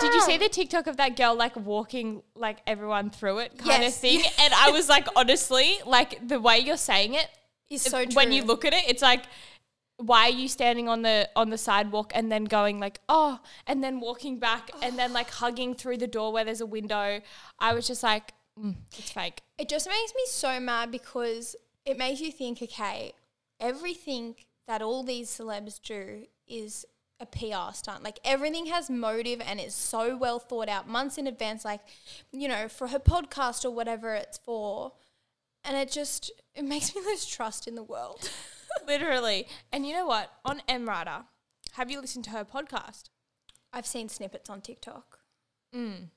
[0.00, 3.82] Did you see the TikTok of that girl like walking like everyone through it kind
[3.82, 3.94] Yes.
[3.94, 4.20] of thing?
[4.38, 7.28] And I was like, honestly, like the way you're saying it,
[7.70, 8.14] Is so true.
[8.14, 9.24] when you look at it, it's like,
[9.98, 13.82] why are you standing on the on the sidewalk and then going like, oh, and
[13.82, 17.22] then walking back and then like hugging through the door where there's a window?
[17.58, 19.40] I was just like, mm, it's fake.
[19.58, 23.12] It just makes me so mad because it makes you think, okay,
[23.60, 26.84] everything that all these celebs do is
[27.20, 28.02] a PR stunt.
[28.02, 31.80] Like everything has motive and is so well thought out months in advance, like,
[32.32, 34.92] you know, for her podcast or whatever it's for.
[35.64, 38.30] And it just it makes me lose trust in the world.
[38.86, 39.46] Literally.
[39.72, 40.30] And you know what?
[40.44, 41.24] On EmRata,
[41.72, 43.04] have you listened to her podcast?
[43.72, 45.18] I've seen snippets on TikTok.
[45.74, 46.08] Mm.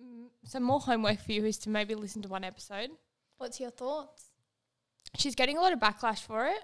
[0.00, 2.90] Mm, Some more homework for you is to maybe listen to one episode.
[3.38, 4.26] What's your thoughts?
[5.16, 6.62] She's getting a lot of backlash for it.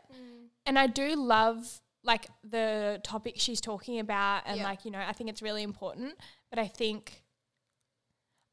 [0.67, 4.65] And I do love like the topic she's talking about and Yeah.
[4.65, 6.15] like, you know, I think it's really important.
[6.51, 7.23] But I think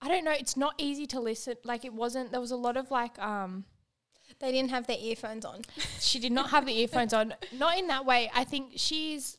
[0.02, 1.56] I don't know, it's not easy to listen.
[1.64, 3.66] Like it wasn't there was a lot of like um
[4.40, 5.62] They didn't have their earphones on.
[6.00, 7.34] she did not have the earphones on.
[7.54, 8.30] Not in that way.
[8.36, 9.38] I think she's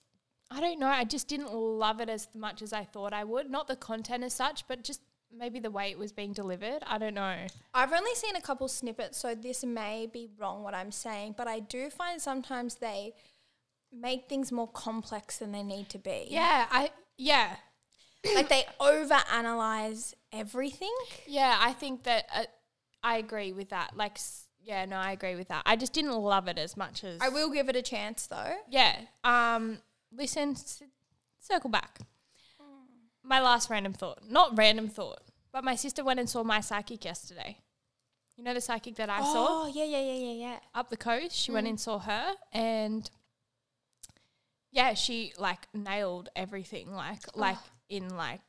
[0.50, 0.86] I don't know.
[0.86, 3.50] I just didn't love it as much as I thought I would.
[3.50, 5.00] Not the content as such, but just
[5.34, 6.82] maybe the way it was being delivered.
[6.86, 7.46] I don't know.
[7.74, 11.48] I've only seen a couple snippets, so this may be wrong what I'm saying, but
[11.48, 13.14] I do find sometimes they
[13.92, 16.26] make things more complex than they need to be.
[16.28, 17.56] Yeah, I yeah.
[18.34, 20.94] Like they overanalyze everything.
[21.26, 22.44] Yeah, I think that uh,
[23.02, 23.96] I agree with that.
[23.96, 24.18] Like
[24.62, 25.62] yeah, no, I agree with that.
[25.64, 28.54] I just didn't love it as much as I will give it a chance though.
[28.68, 28.96] Yeah.
[29.22, 29.78] Um
[30.12, 30.56] listen,
[31.38, 32.00] circle back.
[33.26, 34.20] My last random thought.
[34.28, 35.20] Not random thought,
[35.52, 37.58] but my sister went and saw my psychic yesterday.
[38.36, 39.46] You know the psychic that I saw?
[39.48, 40.58] Oh, yeah, yeah, yeah, yeah, yeah.
[40.74, 41.34] up the coast.
[41.34, 43.10] She went and saw her, and
[44.70, 46.94] yeah, she like nailed everything.
[46.94, 47.56] Like like
[47.88, 48.42] in like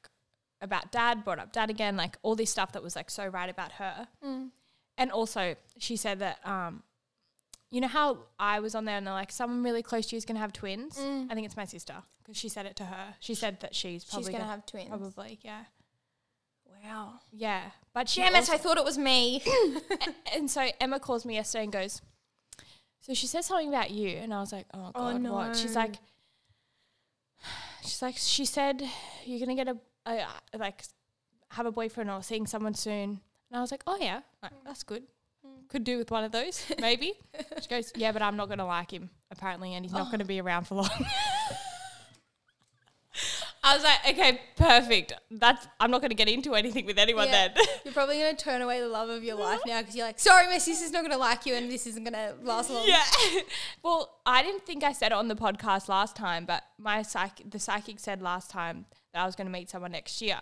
[0.62, 3.50] about dad, brought up dad again, like all this stuff that was like so right
[3.50, 4.08] about her.
[5.00, 6.84] And also, she said that um,
[7.70, 10.18] you know how I was on there and they're like, someone really close to you
[10.18, 10.98] is gonna have twins.
[10.98, 11.32] Mm.
[11.32, 13.16] I think it's my sister because she said it to her.
[13.20, 14.90] She said that she's probably She's gonna have twins.
[14.90, 15.64] Probably, yeah,
[16.84, 17.14] Wow.
[17.32, 17.62] yeah.
[17.94, 18.50] But she Damn it!
[18.50, 19.44] I thought it was me.
[20.36, 22.02] and so Emma calls me yesterday and goes,
[23.02, 24.10] So she says something about you.
[24.10, 25.56] And I was like, Oh, Oh, God, what?
[25.56, 25.96] She's like,
[27.82, 28.84] She's like, She said,
[29.26, 29.78] You're going to get a,
[30.54, 30.84] a, like,
[31.52, 33.22] have a boyfriend or seeing someone soon.
[33.50, 35.04] And I was like, Oh, yeah, like, that's good.
[35.70, 37.14] Could do with one of those, maybe.
[37.62, 40.20] she goes, Yeah, but I'm not going to like him, apparently, and he's not going
[40.20, 40.90] to be around for long.
[43.64, 45.12] I was like, okay, perfect.
[45.32, 47.50] That's I'm not going to get into anything with anyone Yeah.
[47.50, 47.66] then.
[47.84, 50.46] You're probably gonna turn away the love of your life now because you're like, sorry,
[50.48, 52.88] my sister's not gonna like you, and this isn't gonna last long.
[52.88, 53.04] Yeah.
[53.84, 57.42] well, I didn't think I said it on the podcast last time, but my psych
[57.50, 60.40] the psychic said last time that I was going to meet someone next year.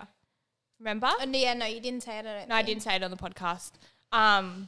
[0.79, 1.09] Remember?
[1.19, 2.25] And yeah, no, you didn't say it.
[2.27, 2.67] I don't no, I think.
[2.67, 3.71] didn't say it on the podcast.
[4.11, 4.67] Um,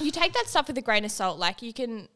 [0.00, 1.38] you take that stuff with a grain of salt.
[1.38, 2.08] Like you can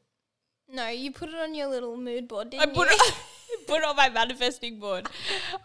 [0.69, 2.97] No, you put it on your little mood board, I didn't put you?
[2.99, 3.15] it,
[3.67, 5.09] put it on my manifesting board.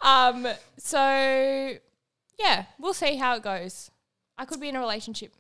[0.01, 1.77] Um, so
[2.39, 3.91] yeah, we'll see how it goes.
[4.37, 5.33] I could be in a relationship,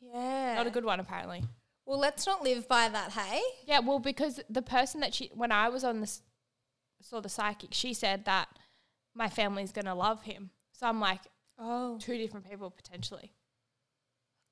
[0.00, 0.54] yeah.
[0.54, 1.42] not a good one apparently.
[1.86, 3.40] Well, let's not live by that, hey?
[3.66, 6.22] Yeah, well, because the person that she, when I was on this,
[7.02, 8.48] saw the psychic, she said that
[9.12, 10.50] my family's gonna love him.
[10.72, 11.22] So I'm like,
[11.58, 13.32] Oh, two different people potentially.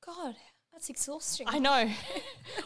[0.05, 0.35] God,
[0.79, 1.49] that's exhausting.
[1.49, 1.91] I know,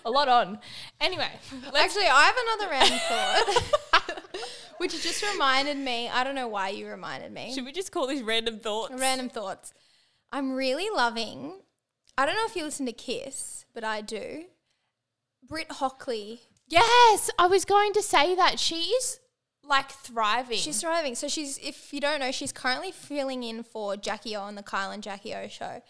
[0.04, 0.58] a lot on.
[1.00, 1.30] Anyway.
[1.74, 4.38] Actually, I have another random thought,
[4.76, 6.10] which just reminded me.
[6.10, 7.54] I don't know why you reminded me.
[7.54, 8.92] Should we just call these random thoughts?
[8.98, 9.72] Random thoughts.
[10.30, 11.60] I'm really loving.
[12.18, 14.44] I don't know if you listen to KIIS, but I do.
[15.48, 16.40] Britt Hockley.
[16.68, 19.20] Yes, I was going to say that she is
[19.64, 20.58] like thriving.
[20.58, 21.14] She's thriving.
[21.14, 24.62] So she's, if you don't know, she's currently filling in for Jackie O on the
[24.62, 25.80] Kyle and Jackie O show.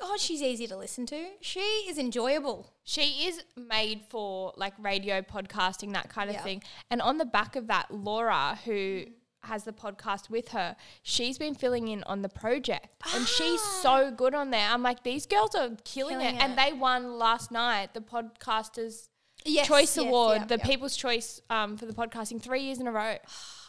[0.00, 1.26] God, she's easy to listen to.
[1.40, 2.72] She is enjoyable.
[2.84, 6.42] She is made for like radio, podcasting, that kind of Yeah.
[6.42, 6.62] thing.
[6.90, 9.04] And on the back of that, Laura, who
[9.44, 12.88] has the podcast with her, she's been filling in on the project.
[13.14, 14.68] And she's so good on there.
[14.70, 16.42] I'm like, these girls are killing, Killing it.
[16.42, 19.08] And they won last night the Podcasters
[19.46, 20.64] Yes, Choice yes, Award, yeah, the yeah.
[20.66, 23.16] People's Choice um, for the podcasting three years in a row.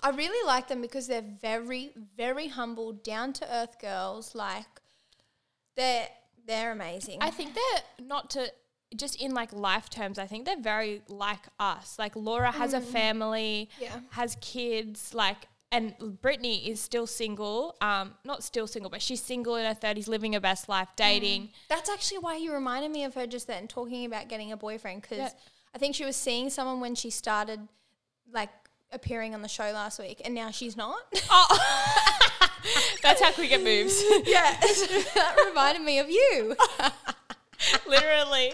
[0.01, 4.35] I really like them because they're very, very humble, down to earth girls.
[4.35, 4.65] Like
[5.77, 6.09] they're
[6.51, 7.17] they're amazing.
[7.21, 8.51] I think they're not to
[8.95, 10.19] just in like life terms.
[10.19, 11.97] I think they're very like us.
[11.97, 13.99] Like Laura has a family, Yeah.
[14.11, 15.47] has kids, like.
[15.73, 20.09] And Brittany is still single, um, not still single, but she's single in her thirties,
[20.09, 21.51] living her best life, dating.
[21.69, 25.01] That's actually why you reminded me of her just then, talking about getting a boyfriend.
[25.03, 25.29] Because Yeah.
[25.73, 27.69] I think she was seeing someone when she started,
[28.33, 28.49] like
[28.91, 30.99] appearing on the show last week, and now she's not.
[31.29, 31.47] Oh,
[33.01, 36.55] that's how quick it moves, yeah, that reminded me of you.
[37.87, 38.53] literally.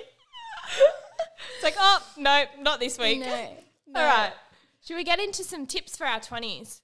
[1.55, 3.21] It's like, oh no, not this week.
[3.21, 3.57] No,
[3.95, 4.33] All right.
[4.85, 6.81] Should we get into some tips for our 20s?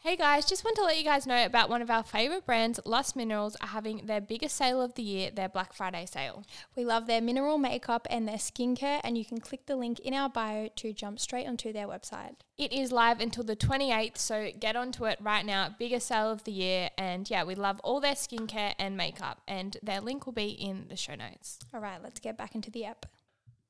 [0.00, 2.78] Hey guys, just want to let you guys know about one of our favorite brands,
[2.84, 6.44] Lust Minerals, are having their biggest sale of the year, their Black Friday sale.
[6.76, 10.14] We love their mineral makeup and their skincare, and you can click the link in
[10.14, 12.36] our bio to jump straight onto their website.
[12.56, 15.74] It is live until the 28th, so get onto it right now.
[15.76, 16.90] Biggest sale of the year.
[16.96, 19.42] And yeah, we love all their skincare and makeup.
[19.48, 21.58] And their link will be in the show notes.
[21.74, 23.06] All right, let's get back into the app.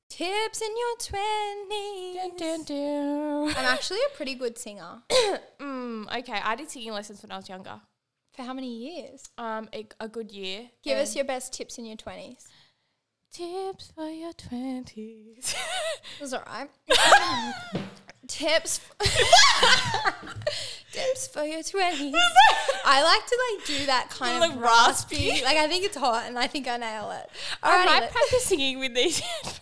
[0.09, 2.15] Tips in your twenties.
[2.15, 3.49] Dun, dun, dun.
[3.55, 5.03] I'm actually a pretty good singer.
[5.59, 7.81] Mm, okay, I did singing lessons when I was younger.
[8.33, 9.23] For how many years?
[9.37, 10.69] Um, a, a good year.
[10.83, 12.47] Give us your best tips in your twenties.
[13.33, 15.53] tips for your 20s.
[16.17, 16.69] It was all right.
[18.27, 18.79] tips.
[20.93, 22.15] tips for your twenties.
[22.85, 25.27] I like to like do that kind Like of raspy.
[25.27, 25.43] raspy.
[25.43, 27.29] Like I think it's hot, and I think I nail it.
[27.61, 29.59] I Alrighty, might let- practice singing with these headphones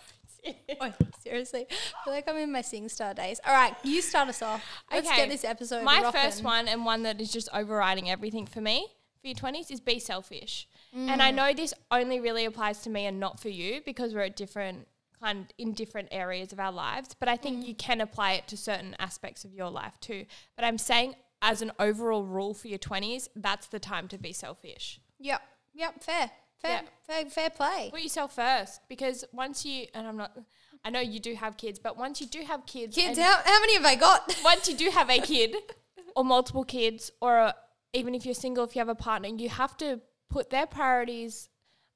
[1.22, 3.40] seriously, I feel like I'm in my SingStar days.
[3.46, 4.62] All right, you start us off.
[4.90, 5.84] Let's Okay, get this episode.
[5.84, 8.86] My first one and one that is just overriding everything for me
[9.20, 10.68] for your 20s is be selfish.
[10.92, 11.24] And Mm.
[11.24, 14.36] I know this only really applies to me and not for you because we're at
[14.36, 14.86] different
[15.20, 17.68] kind in different areas of our lives, but I think Mm.
[17.68, 20.24] you can apply it to certain aspects of your life too.
[20.54, 24.32] But I'm saying as an overall rule for your 20s, that's the time to be
[24.32, 25.00] selfish.
[25.18, 25.42] Yep,
[25.74, 26.88] yep, fair, fair, Yeah.
[27.06, 27.88] fair, fair play.
[27.90, 30.36] Put yourself first because once you and I'm not
[30.84, 33.60] I know you do have kids, but once you do have kids Kids, how, how
[33.60, 34.38] many have I got?
[34.44, 35.56] once you do have a kid
[36.14, 37.52] or multiple kids or
[37.92, 41.48] even if you're single if you have a partner you have to put their priorities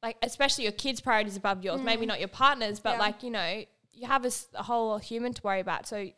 [0.02, 1.84] like especially your kids priorities above yours mm.
[1.84, 2.98] maybe not your partners but Yeah.
[3.00, 6.08] like you know you have a whole human to worry about so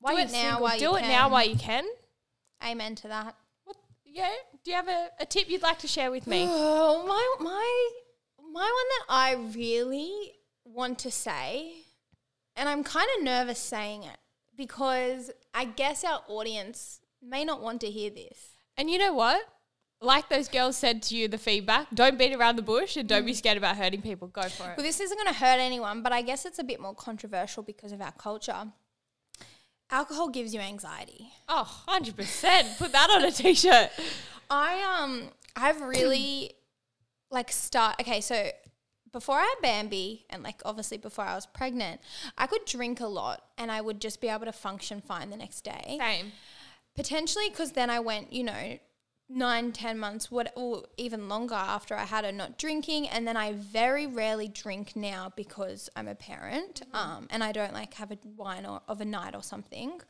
[0.00, 1.84] while Do it now single, while you do it now while you can
[2.62, 3.36] Amen to that.
[4.12, 4.28] Yeah
[4.64, 6.46] do you have a, a tip you'd like to share with me?
[6.48, 7.90] Oh, my my
[8.52, 10.32] my one that I really
[10.64, 11.72] want to say,
[12.56, 14.18] and I'm kind of nervous saying it
[14.56, 18.50] because I guess our audience may not want to hear this.
[18.76, 19.42] and you know what?
[20.02, 23.26] Like those girls said to you the feedback don't beat around the bush and don't
[23.26, 23.36] be mm.
[23.36, 24.28] scared about hurting people.
[24.28, 24.76] Go for it.
[24.78, 27.62] Well, this isn't going to hurt anyone, but I guess it's a bit more controversial
[27.62, 28.72] because of our culture.
[29.90, 31.30] Alcohol gives you anxiety.
[31.48, 33.90] oh 100% put that on a t-shirt
[34.50, 36.52] I um I've really
[37.30, 38.50] like start okay, so
[39.12, 42.00] before I had Bambi and like obviously before I was pregnant,
[42.38, 45.36] I could drink a lot and I would just be able to function fine the
[45.36, 45.96] next day.
[46.00, 46.32] same
[46.96, 48.78] Potentially because then I went, you know,
[49.30, 53.36] nine, ten months, what or even longer after I had her not drinking, and then
[53.36, 58.10] I very rarely drink now because I'm a parent, um, and I don't like have
[58.10, 60.00] a wine or of a night or something.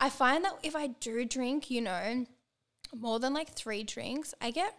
[0.00, 2.26] I find that if I do drink, you know,
[2.94, 4.74] more than like three drinks, I get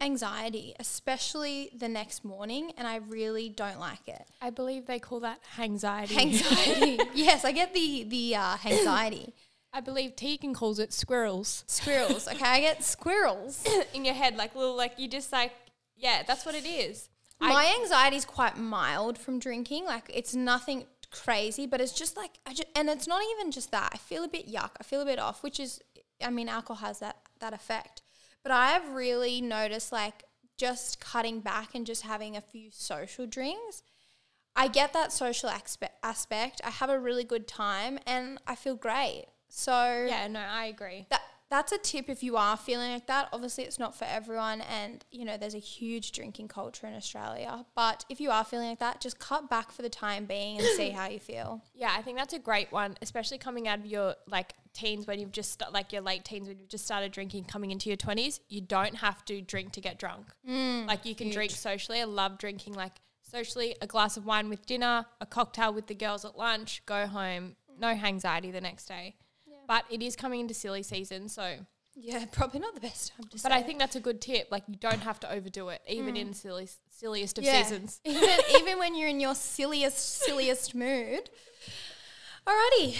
[0.00, 4.22] anxiety, especially the next morning, and I really don't like it.
[4.40, 6.16] I believe they call that anxiety.
[6.18, 9.34] Anxiety, yes, I get the the uh, anxiety.
[9.72, 13.64] I believe Tegan calls it squirrels Squirrels, okay, I get squirrels.
[13.94, 15.52] in your head, like little, like you just like,
[15.96, 17.08] yeah, that's what it is.
[17.40, 19.84] My anxiety is quite mild from drinking.
[19.84, 23.70] Like it's nothing crazy, but it's just like I just, and it's not even just
[23.72, 23.90] that.
[23.92, 24.70] I feel a bit yuck.
[24.78, 25.80] I feel a bit off, which is
[26.22, 28.02] I mean alcohol has that that effect.
[28.42, 30.24] But I have really noticed like
[30.56, 33.82] just cutting back and just having a few social drinks.
[34.54, 35.50] I get that social
[36.02, 36.60] aspect.
[36.62, 39.26] I have a really good time and I feel great.
[39.54, 41.06] So yeah, no, I agree.
[41.10, 43.28] that that's a tip if you are feeling like that.
[43.30, 47.66] Obviously, it's not for everyone, and you know there's a huge drinking culture in Australia.
[47.76, 50.66] But if you are feeling like that, just cut back for the time being and
[50.68, 51.60] see how you feel.
[51.74, 55.20] Yeah, I think that's a great one, especially coming out of your like teens when
[55.20, 57.98] you've just sta- like your late teens when you've just started drinking, coming into your
[57.98, 58.40] twenties.
[58.48, 60.28] You don't have to drink to get drunk.
[60.48, 62.00] Mm, like you can drink socially.
[62.00, 63.76] I love drinking like socially.
[63.82, 67.56] A glass of wine with dinner, a cocktail with the girls at lunch, go home,
[67.78, 69.16] no anxiety the next day.
[69.72, 71.54] But it is coming into silly season, so.
[71.94, 73.42] Yeah, probably not the best time to.
[73.42, 74.48] But I think that's a good tip.
[74.50, 77.62] Like you don't have to overdo it, even in silly, silliest of yeah.
[77.62, 77.98] seasons.
[78.04, 81.30] even even when you're in your silliest silliest mood.
[82.46, 82.98] Alrighty,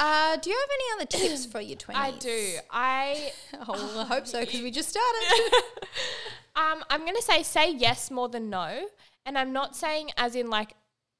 [0.00, 2.02] uh, do you have any other tips for your twenties?
[2.02, 2.56] I do.
[2.72, 3.32] I
[3.68, 5.62] Oh, well, I hope so because we just started.
[6.56, 8.84] Um, I'm gonna say say yes more than no,
[9.24, 10.74] and I'm not saying as in like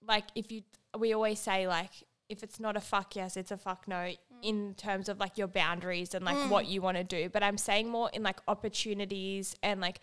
[0.04, 0.62] like if you
[0.98, 1.92] we always say like
[2.28, 5.48] if it's not a fuck yes, it's a fuck no in terms of like your
[5.48, 6.70] boundaries and like what mm.
[6.70, 7.28] you want to do.
[7.28, 10.00] But I'm saying more in like opportunities and like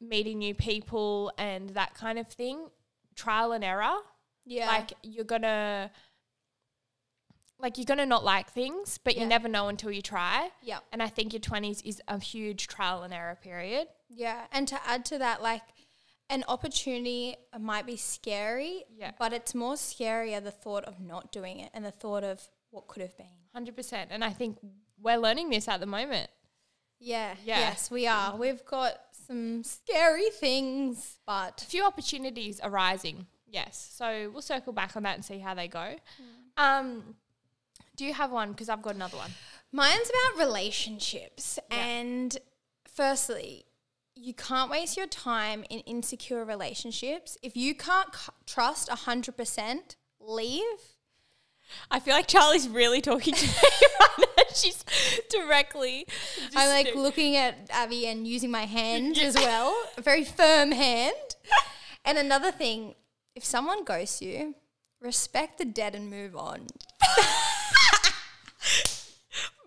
[0.00, 2.68] meeting new people and that kind of thing,
[3.14, 3.96] trial and error.
[4.44, 5.90] yeah, Like you're gonna
[7.58, 9.22] like you're gonna not like things, but Yeah.
[9.22, 10.50] you never know until you try.
[10.62, 10.78] yeah.
[10.92, 13.88] And I think your 20s is a huge trial and error period.
[14.08, 15.62] Yeah, and to add to that, like
[16.30, 19.12] an opportunity might be scary, Yeah.
[19.18, 22.86] but it's more scarier the thought of not doing it and the thought of what
[22.88, 23.26] could have been.
[23.52, 24.58] Hundred percent, and I think
[25.00, 26.30] we're learning this at the moment.
[27.00, 27.60] Yeah, Yeah.
[27.60, 28.36] yes, we are.
[28.36, 28.94] We've got
[29.26, 33.92] some scary things, but A few opportunities arising, yes.
[33.94, 35.94] So we'll circle back on that and see how they go.
[36.56, 37.14] Um,
[37.96, 38.50] do you have one?
[38.50, 39.30] Because I've got another one.
[39.70, 41.58] mine's about relationships.
[41.70, 42.36] And
[42.86, 43.64] firstly,
[44.16, 47.38] you can't waste your time in insecure relationships.
[47.42, 50.64] If you can't c- trust 100%, leave.
[51.90, 53.52] I feel like Charli's really talking to me
[54.00, 54.24] right now.
[54.54, 54.84] She's
[55.30, 56.06] directly.
[56.56, 61.14] I'm like looking at Abbey and using my hand as well, a very firm hand.
[62.04, 62.94] And another thing,
[63.36, 64.54] if someone ghosts you,
[65.00, 66.66] respect the dead and move on.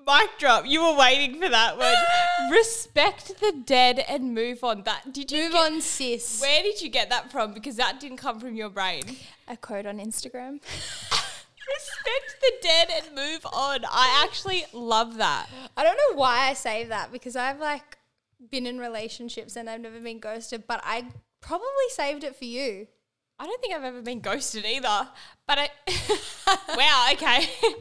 [0.07, 0.65] mic drop.
[0.65, 2.51] You were waiting for that one.
[2.51, 4.83] Respect the dead and move on.
[4.83, 6.41] That did you Move get- on, sis.
[6.41, 7.53] Where did you get that from?
[7.53, 9.03] Because that didn't come from your brain.
[9.47, 10.59] A quote on Instagram.
[11.67, 13.85] Respect the dead and move on.
[13.85, 15.47] I actually love that.
[15.77, 17.97] I don't know why I say that because I've like
[18.49, 21.05] been in relationships and I've never been ghosted, but I
[21.41, 22.87] probably saved it for you.
[23.39, 25.07] I don't think I've ever been ghosted either.
[25.47, 25.69] But I
[26.75, 27.49] Wow, okay.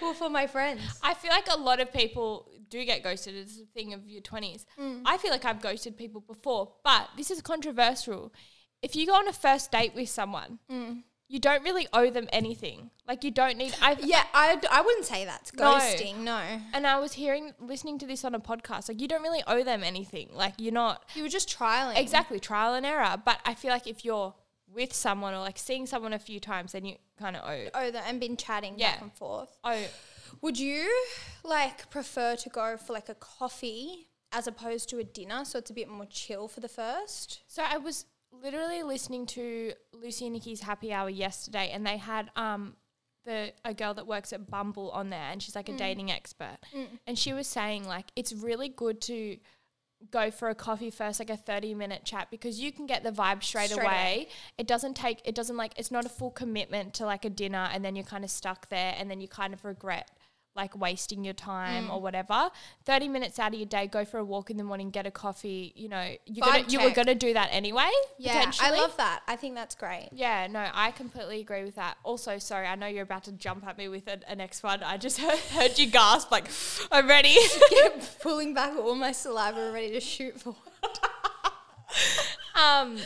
[0.00, 0.82] Well, for my friends.
[1.04, 3.36] I feel like a lot of people do get ghosted.
[3.36, 4.64] It's a thing of your 20s.
[4.80, 5.02] Mm.
[5.04, 8.32] I feel like I've ghosted people before, but this is controversial.
[8.82, 11.02] If you go on a first date with someone, mm.
[11.32, 12.90] You don't really owe them anything.
[13.08, 13.74] Like you don't need.
[13.80, 16.38] I Yeah, I, I wouldn't say that's ghosting, no.
[16.74, 18.88] And I was hearing, listening to this on a podcast.
[18.90, 20.28] Like you don't really owe them anything.
[20.34, 21.96] Like you're not You were just trialing.
[21.96, 23.16] exactly trial and error.
[23.24, 24.34] But I feel like if you're
[24.74, 27.68] with someone or like seeing someone a few times, then you kind of owe.
[27.74, 28.92] Oh, that and been chatting Yeah.
[28.92, 29.56] back and forth.
[29.64, 29.84] Oh,
[30.42, 30.94] Would you
[31.44, 35.70] like prefer to go for like a coffee as opposed to a dinner so it's
[35.70, 37.40] a bit more chill for the first?
[37.48, 42.30] So I was literally listening to Lucy and Nikki's Happy Hour yesterday, and they had
[42.36, 42.74] um
[43.24, 46.58] the a girl that works at Bumble on there, and she's like a dating expert,
[47.06, 49.36] and she was saying like it's really good to
[50.10, 53.12] go for a coffee first like a 30 minute chat because you can get the
[53.12, 53.92] vibe straight, Straight away.
[54.16, 54.28] away.
[54.58, 57.68] it doesn't take it doesn't like it's not a full commitment to like a dinner
[57.72, 60.10] and then you're kind of stuck there and then you kind of regret
[60.54, 61.92] like wasting your time Mm.
[61.94, 62.50] or whatever
[62.84, 65.10] 30 minutes out of your day go for a walk in the morning get a
[65.10, 69.22] coffee you know you're gonna, you were gonna do that anyway Yeah, I love that.
[69.26, 70.10] I think that's great.
[70.12, 73.66] yeah no i completely agree with that also sorry i know you're about to jump
[73.66, 76.48] at me with a, a next one i just heard, heard you gasp like
[76.92, 77.36] i'm ready
[78.20, 80.54] Pulling back all my saliva, ready to shoot for.
[82.54, 82.98] um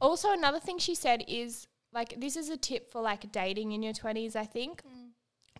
[0.00, 3.82] also another thing she said is like this is a tip for like dating in
[3.82, 4.82] your 20s i think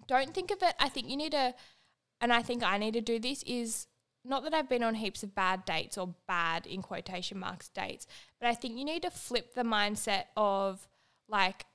[0.07, 0.75] don't think of it.
[0.79, 1.55] I think you need to
[2.19, 3.89] and i think i need to do this is
[4.25, 8.07] not that i've been on heaps of bad dates or bad in quotation marks dates
[8.41, 10.89] but i think you need to flip the mindset of
[11.29, 11.67] like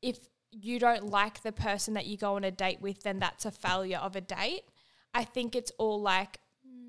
[0.00, 0.16] if
[0.54, 3.50] you don't like the person that you go on a date with then that's a
[3.50, 4.62] failure of a date.
[5.12, 6.38] I think it's all like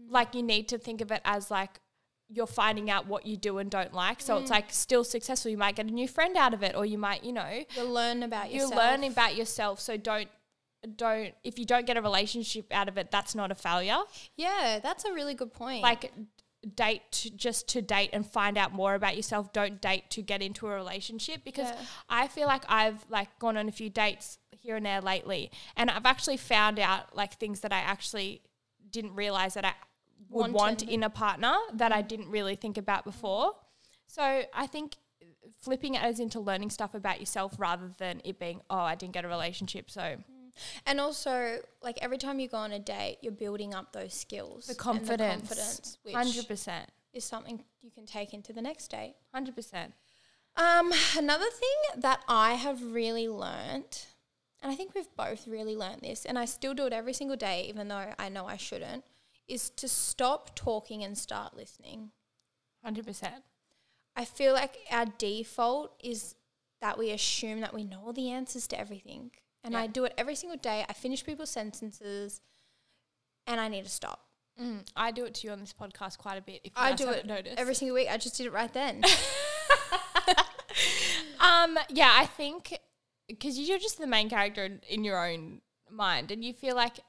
[0.10, 1.80] like you need to think of it as like
[2.28, 4.20] you're finding out what you do and don't like.
[4.22, 4.54] So it's mm.
[4.54, 5.52] like still successful.
[5.52, 7.92] You might get a new friend out of it or you might you know You'll
[7.92, 8.72] learn about yourself.
[8.72, 9.14] you're yourself.
[9.14, 9.80] about yourself.
[9.80, 10.30] So don't
[10.86, 14.00] don't if you don't get a relationship out of it that's not a failure.
[14.36, 15.84] Yeah, that's a really good point.
[15.84, 16.12] like
[16.74, 19.54] date to, just to date and find out more about yourself.
[19.54, 21.86] Don't date to get into a relationship because Yeah.
[22.10, 25.92] i feel like i've like gone on a few dates here and there lately and
[25.92, 28.42] i've actually found out like things that i actually
[28.90, 29.74] didn't realize that i
[30.30, 32.08] would want in a partner that i mm.
[32.08, 33.54] didn't really think about before.
[34.08, 34.96] So i think
[35.62, 39.14] flipping it as into learning stuff about yourself rather than it being oh i didn't
[39.14, 40.24] get a relationship so mm.
[40.86, 44.68] And also, like every time you go on a date, you're building up those skills.
[44.68, 49.16] the confidence, confidence, 100% is something you can take into the next date.
[49.36, 49.94] 100%
[50.58, 54.08] Um, another thing that I have really learnt,
[54.62, 57.38] and I think we've both really learnt this, and I still do it every single
[57.38, 59.04] day, even though I know I shouldn't,
[59.48, 62.12] is to stop talking and start listening.
[62.86, 63.32] 100%
[64.16, 66.36] I feel like our default is
[66.82, 69.32] that we assume that we know all the answers to everything.
[69.66, 69.82] And Yeah.
[69.82, 70.86] I do it every single day.
[70.88, 72.40] I finish people's sentences
[73.48, 74.22] and I need to stop.
[74.62, 76.62] Mm, I do it to you on this podcast quite a bit.
[76.64, 77.60] If you I do it noticed.
[77.60, 78.08] every single week.
[78.10, 79.04] I just did it right then.
[81.40, 82.78] um, yeah, I think
[83.28, 87.00] because you're just the main character in, in your own mind, and you feel like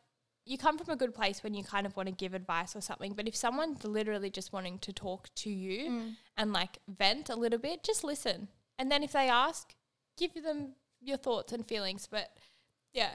[0.45, 2.81] you come from a good place when you kind of want to give advice or
[2.81, 3.13] something.
[3.15, 6.15] But if someone's literally just wanting to talk to you Mm.
[6.37, 8.49] and like vent a little bit, just listen.
[8.79, 9.75] And then if they ask,
[10.17, 12.07] give them your thoughts and feelings.
[12.11, 12.31] But
[12.97, 13.11] yeah,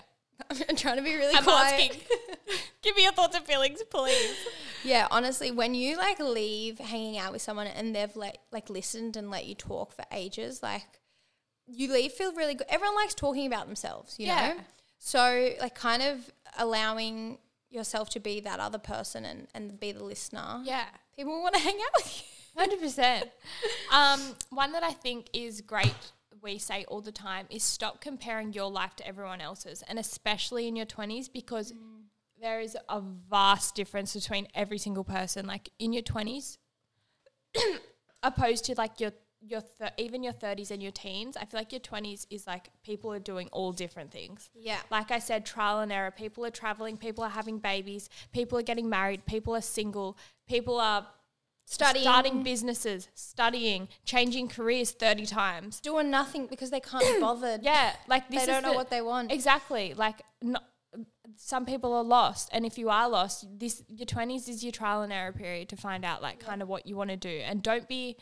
[0.69, 1.73] I'm trying to be really I'm quiet.
[1.73, 2.01] asking.
[2.81, 4.35] give me your thoughts and feelings, please.
[4.83, 9.15] Yeah, honestly, when you like leave hanging out with someone and they've let like listened
[9.17, 10.87] and let you talk for ages, like
[11.67, 12.67] you leave feel really good.
[12.69, 14.53] Everyone likes talking about themselves, you Yeah.
[14.53, 14.59] know?
[14.99, 17.37] So like kind of allowing
[17.69, 20.61] yourself to be that other person and, and be the listener.
[20.63, 20.85] Yeah.
[21.15, 22.59] People want to hang out with you.
[22.59, 23.29] Hundred percent.
[23.93, 24.19] Um,
[24.49, 25.93] one that I think is great.
[26.41, 30.67] We say all the time is stop comparing your life to everyone else's, and especially
[30.67, 32.03] in your twenties, because mm.
[32.39, 35.45] there is a vast difference between every single person.
[35.45, 36.57] Like in your twenties,
[38.23, 39.11] opposed to like your
[39.41, 41.35] your th- even your thirties and your teens.
[41.35, 44.49] I feel like your twenties is like people are doing all different things.
[44.55, 44.79] Yeah.
[44.89, 46.11] Like I said, trial and error.
[46.11, 46.97] People are traveling.
[46.97, 48.09] People are having babies.
[48.31, 49.25] People are getting married.
[49.25, 50.17] People are single.
[50.47, 51.07] People are
[51.73, 52.03] Studying.
[52.03, 55.79] starting businesses, studying, changing careers 30 times.
[55.79, 57.63] Doing nothing because they can't be bothered.
[57.63, 59.31] Yeah, like this They don't know the- what they want.
[59.31, 59.93] Exactly.
[59.93, 60.59] Like no,
[61.37, 65.01] some people are lost, and if you are lost, this your twenties is your trial
[65.01, 67.63] and error period to find out like kind of what you want to do, and
[67.63, 68.17] don't be.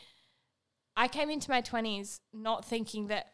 [0.96, 3.26] I came into my twenties not thinking that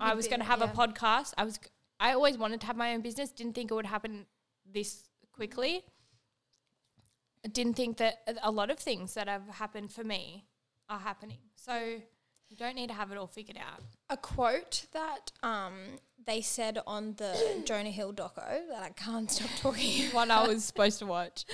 [0.00, 0.72] I You'd was going to have yeah.
[0.72, 1.34] a podcast.
[1.38, 1.60] I was.
[2.00, 3.30] I always wanted to have my own business.
[3.30, 4.26] Didn't think it would happen
[4.68, 5.84] this quickly.
[7.50, 10.44] Didn't think that a- lot of things that have happened for me
[10.88, 11.38] are happening.
[11.56, 12.00] So
[12.48, 13.80] you don't need to have it all figured out.
[14.10, 15.72] A quote that um,
[16.24, 20.64] they said on the Jonah Hill doco that I can't stop talking What I was
[20.64, 21.44] supposed to watch.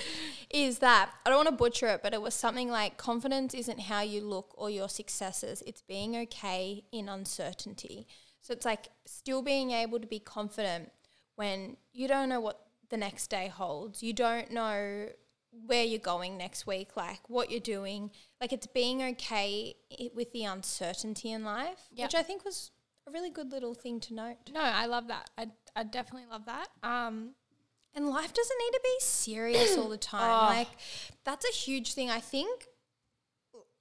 [0.49, 3.79] is that I don't want to butcher it, but it was something like confidence isn't
[3.79, 8.05] how you look or your successes, it's being okay in uncertainty.
[8.41, 10.91] So it's like still being able to be confident
[11.35, 12.59] when you don't know what
[12.89, 14.03] the next day holds.
[14.03, 15.07] You don't know
[15.51, 18.11] where you're going next week, like what you're doing.
[18.39, 19.75] Like it's being okay
[20.13, 22.07] with the uncertainty in life, Yep.
[22.07, 22.71] which I think was
[23.07, 24.37] a really good little thing to note.
[24.53, 25.29] No, I love that.
[25.37, 26.67] I, I definitely love that.
[26.83, 27.31] Um,
[27.95, 30.21] And life doesn't need to be serious all the time.
[30.51, 30.55] Oh.
[30.55, 30.69] Like
[31.23, 32.09] that's a huge thing.
[32.09, 32.67] I think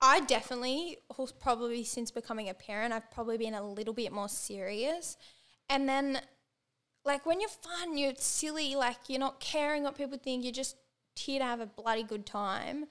[0.00, 0.98] I definitely
[1.40, 5.16] probably since becoming a parent, I've probably been a little bit more serious.
[5.68, 6.20] And then
[7.04, 10.76] like when you're fun, you're silly, like you're not caring what people think, you're just
[11.20, 12.86] here to have a bloody good time.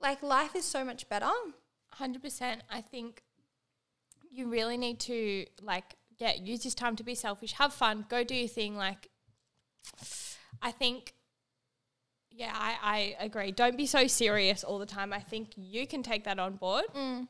[0.00, 1.30] Like life is so much better.
[1.90, 2.62] Hundred percent.
[2.70, 3.22] I think
[4.30, 8.24] you really need to like yeah use this time to be selfish, have fun, go
[8.24, 8.76] do your thing.
[8.76, 9.08] Like,
[10.62, 11.14] I think,
[12.30, 13.52] yeah, I I agree.
[13.52, 15.12] Don't be so serious all the time.
[15.12, 16.84] I think you can take that on board.
[16.94, 17.28] Mm.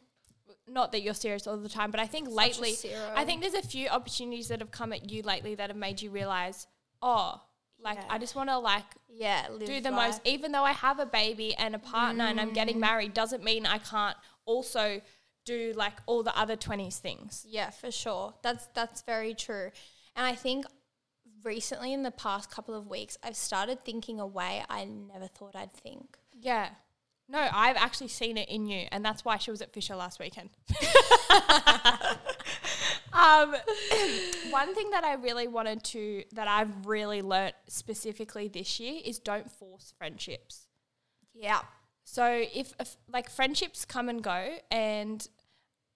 [0.69, 2.75] Not that you're serious all the time, but I think lately.
[3.15, 6.03] I think there's a few opportunities that have come at you lately that have made
[6.03, 6.67] you realize,
[7.01, 7.41] oh,
[7.89, 8.15] like Yeah.
[8.15, 10.09] I just want to like Yeah, live do the life.
[10.09, 12.59] most even though i have a baby and a partner and i'm Mm.
[12.61, 14.85] getting married doesn't mean i can't also
[15.45, 18.35] do like all the other 20s things Yeah, for sure.
[18.43, 19.69] That's that's very true.
[20.17, 20.67] And I think
[21.45, 25.55] recently in the past couple of weeks I've started thinking a way I never thought
[25.63, 26.19] I'd think.
[26.51, 26.69] yeah
[27.29, 30.17] no i've actually seen it in you and that's why she was at fisher last
[30.25, 30.51] weekend
[33.13, 33.55] um,
[34.51, 39.19] one thing that i really wanted to that i've really learnt specifically this year is
[39.19, 40.67] don't force friendships
[41.35, 41.61] Yeah.
[42.05, 45.27] So if, if like friendships come and go, and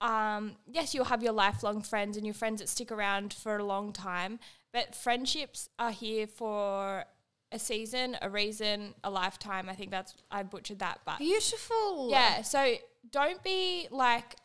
[0.01, 3.63] um, yes, you'll have your lifelong friends and your friends that stick around for a
[3.63, 4.39] long time,
[4.73, 7.05] but friendships are here for
[7.53, 9.69] a season, a reason, a lifetime.
[9.69, 12.09] I think that's I butchered that, but Beautiful.
[12.11, 12.41] yeah.
[12.41, 12.75] So
[13.09, 14.35] don't be like,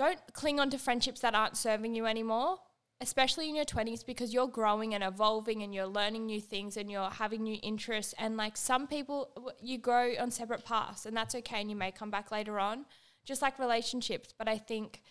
[0.00, 2.56] don't cling on to friendships that aren't serving you anymore,
[3.02, 6.90] especially in your 20s, because you're growing and evolving and you're learning new things and
[6.90, 8.14] you're having new interests.
[8.18, 9.28] And like some people,
[9.60, 11.60] you grow on separate paths, and that's okay.
[11.60, 12.86] And you may come back later on,
[13.26, 14.32] just like relationships.
[14.38, 15.02] But I think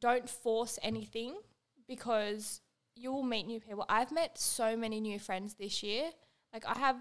[0.00, 1.34] don't force anything
[1.88, 2.60] because
[2.94, 3.84] you will meet new people.
[3.88, 6.10] I've met so many new friends this year.
[6.52, 6.96] Like I have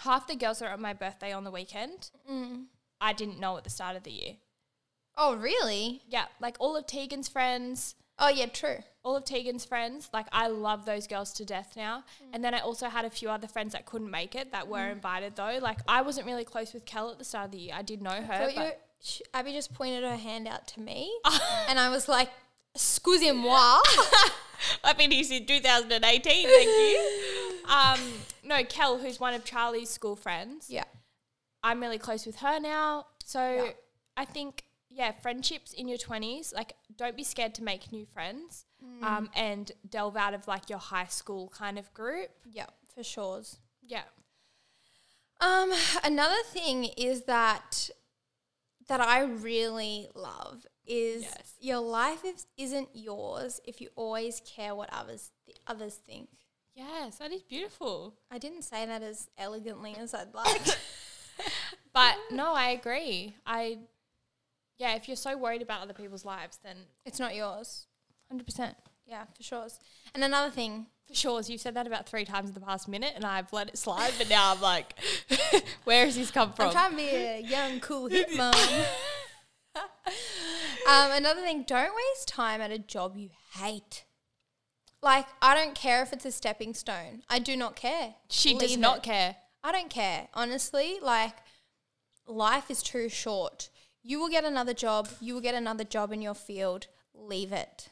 [0.00, 2.10] half the girls that are at my birthday on the weekend.
[2.28, 2.64] Mm.
[3.00, 4.32] I didn't know at the start of the year.
[5.16, 6.02] Oh, really?
[6.08, 8.78] Yeah, like all of Tegan's friends, Oh, yeah, true.
[9.04, 12.04] all of Tegan's friends, like I love those girls to death now.
[12.32, 14.86] And then I also had a few other friends that couldn't make it that were
[14.88, 15.58] invited though.
[15.60, 17.74] Like I wasn't really close with Kel at the start of the year.
[17.76, 18.70] I did know her, you,
[19.02, 21.12] sh- Abbey just pointed her hand out to me,
[21.68, 22.30] and I was like,
[22.74, 23.80] "Excusez-moi."
[24.84, 26.48] I've been here since 2018.
[26.48, 27.20] Thank you.
[27.66, 27.98] Um,
[28.44, 30.66] no, Kel, who's one of Charli's school friends.
[30.68, 30.84] yeah.
[31.62, 33.06] I'm really close with her now.
[33.24, 33.70] So Yeah.
[34.18, 38.64] I think, yeah, friendships in your 20s, like, don't be scared to make new friends
[38.84, 39.02] Mm.
[39.02, 42.28] um, and delve out of like your high school kind of group.
[42.44, 43.42] Yeah, for sure.
[43.82, 44.02] Yeah.
[45.40, 45.72] Um,
[46.04, 47.90] another thing is that
[48.88, 51.54] that I really love is Yes.
[51.58, 56.28] your life is, isn't yours if you always care what others th- others think.
[56.74, 58.14] Yes, that is beautiful.
[58.30, 60.62] I didn't say that as elegantly as I'd like.
[61.94, 63.36] But no, I agree.
[63.46, 63.78] I,
[64.78, 67.86] yeah, if you're so worried about other people's lives, then it's not yours.
[68.32, 68.74] 100%.
[69.06, 69.66] Yeah, for sure.
[70.14, 73.12] And another thing, For sure, you've said that about three times in the past minute,
[73.14, 74.14] and I've let it slide.
[74.16, 74.94] But now I'm like,
[75.84, 76.66] where has this come from?
[76.68, 78.54] I'm trying to be a young, cool hip mom.
[79.76, 84.04] um, another thing, don't waste time at a job you hate.
[85.02, 87.22] Like, I don't care if it's a stepping stone.
[87.28, 88.14] I do not care.
[88.30, 89.02] she does Leave not it.
[89.02, 89.36] care.
[89.62, 90.28] I don't care.
[90.34, 91.34] Honestly, like,
[92.26, 93.68] life is too short.
[94.04, 95.08] You will get another job.
[95.20, 96.86] You will get another job in your field.
[97.14, 97.88] Leave it.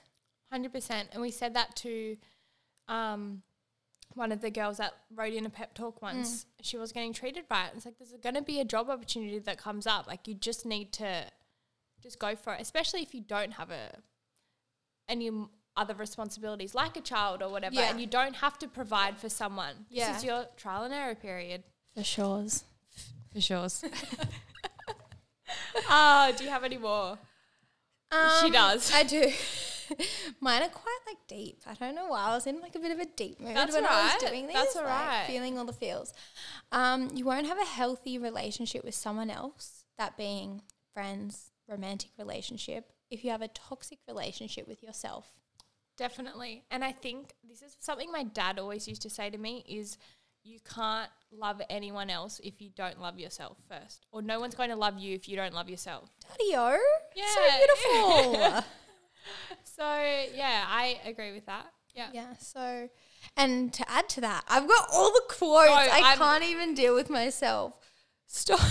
[0.51, 2.19] Hundred percent, and we said that to
[2.87, 3.43] um,
[4.15, 6.45] one of the girls that wrote in a pep talk once.
[6.61, 7.71] She was getting treated right.
[7.75, 10.07] It's like there's going to be a job opportunity that comes up.
[10.07, 11.25] Like you just need to
[12.03, 13.97] just go for it, especially if you don't have a
[15.09, 15.31] any
[15.77, 17.91] other responsibilities like a child or whatever Yeah.
[17.91, 19.87] and you don't have to provide for someone.
[19.89, 20.09] Yeah.
[20.13, 21.65] This is your trial and error period.
[21.97, 22.47] For sure.
[23.33, 23.69] For sure.
[25.89, 27.19] Ah, do you have any more?
[28.43, 28.93] She does.
[28.93, 29.33] Um, I do.
[30.41, 31.63] Mine are quite like deep.
[31.67, 32.27] I don't know why.
[32.27, 34.47] I was in like a bit of a deep mood That's when I was doing
[34.47, 34.55] these.
[34.55, 35.27] That's like, alright.
[35.27, 36.13] feeling all the feels.
[36.71, 40.63] Um, you won't have a healthy relationship with someone else, that being
[40.93, 45.33] friends, romantic relationship, if you have a toxic relationship with yourself.
[45.97, 46.65] Definitely.
[46.71, 49.99] And I think this is something my dad always used to say to me is
[50.45, 54.07] you can't love anyone else if you don't love yourself first.
[54.13, 56.11] Or no one's going to love you if you don't love yourself.
[56.29, 56.79] Daddy-o,
[57.15, 57.25] Yeah.
[57.35, 58.65] so beautiful.
[59.65, 59.85] So,
[60.35, 61.67] yeah, I agree with that.
[61.95, 62.09] Yeah.
[62.13, 62.89] yeah, so,
[63.37, 65.69] and to add to that, I've got all the quotes.
[65.69, 67.75] No, I I'm- can't even deal with myself.
[68.27, 68.61] Stop.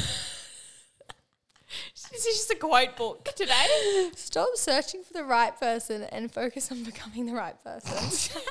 [2.11, 4.09] This is just a quote book today.
[4.15, 8.41] Stop searching for the right person and focus on becoming the right person.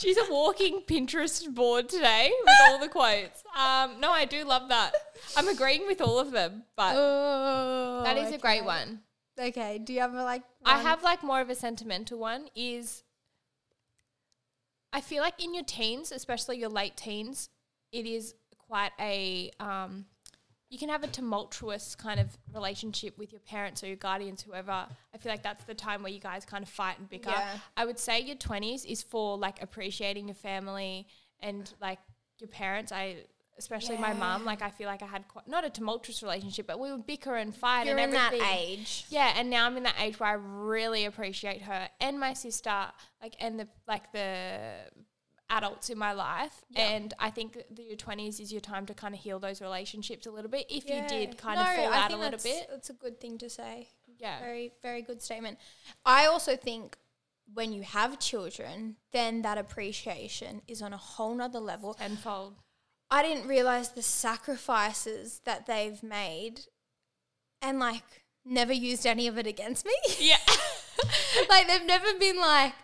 [0.00, 3.44] She's a walking Pinterest board today with all the quotes.
[3.54, 4.94] Um, no, I do love that.
[5.36, 8.66] I'm agreeing with all of them, but oh, that is a great okay.
[8.66, 9.00] one.
[9.38, 10.42] Okay, do you have a like?
[10.64, 10.86] I one?
[10.86, 13.02] have like more of a sentimental one is
[14.90, 17.50] I feel like in your teens, especially your late teens,
[17.92, 20.06] it is quite a um
[20.70, 24.70] you can have a tumultuous kind of relationship with your parents or your guardians, whoever.
[24.70, 27.30] I feel like that's the time where you guys kind of fight and bicker.
[27.30, 27.58] Yeah.
[27.76, 31.08] I would say your twenties is for like appreciating your family
[31.40, 31.98] and like
[32.38, 32.92] your parents.
[32.92, 33.16] I
[33.58, 34.46] especially my mum, Yeah.
[34.46, 37.34] like I feel like I had quite, not a tumultuous relationship, but we would bicker
[37.36, 39.04] and fight You're and in that age.
[39.10, 42.86] Yeah, and now I'm in that age where I really appreciate her and my sister,
[43.20, 44.70] like and the like the
[45.50, 46.64] adults in my life.
[46.70, 46.88] Yeah.
[46.88, 50.26] And I think that your twenties is your time to kind of heal those relationships
[50.26, 52.68] a little bit if you did kind No, of fall I out a little bit.
[52.70, 53.88] That's a good thing to say.
[54.18, 54.40] Yeah.
[54.40, 55.58] Very, very good statement.
[56.06, 56.96] I also think
[57.52, 61.94] when you have children, then that appreciation is on a whole nother level.
[61.94, 62.54] Tenfold.
[63.10, 66.60] I didn't realize the sacrifices that they've made
[67.60, 68.04] and like
[68.44, 69.92] never used any of it against me.
[70.18, 70.36] Yeah.
[71.48, 72.74] like they've never been like,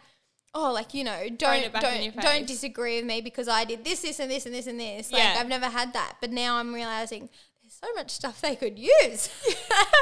[0.57, 3.47] oh, like you know, don't it back in your don't don't disagree with me because
[3.47, 5.13] I did this, this, and this, and this, and this.
[5.13, 5.37] Like Yeah.
[5.39, 7.29] I've never had that, but now I'm realizing
[7.63, 9.29] there's so much stuff they could use.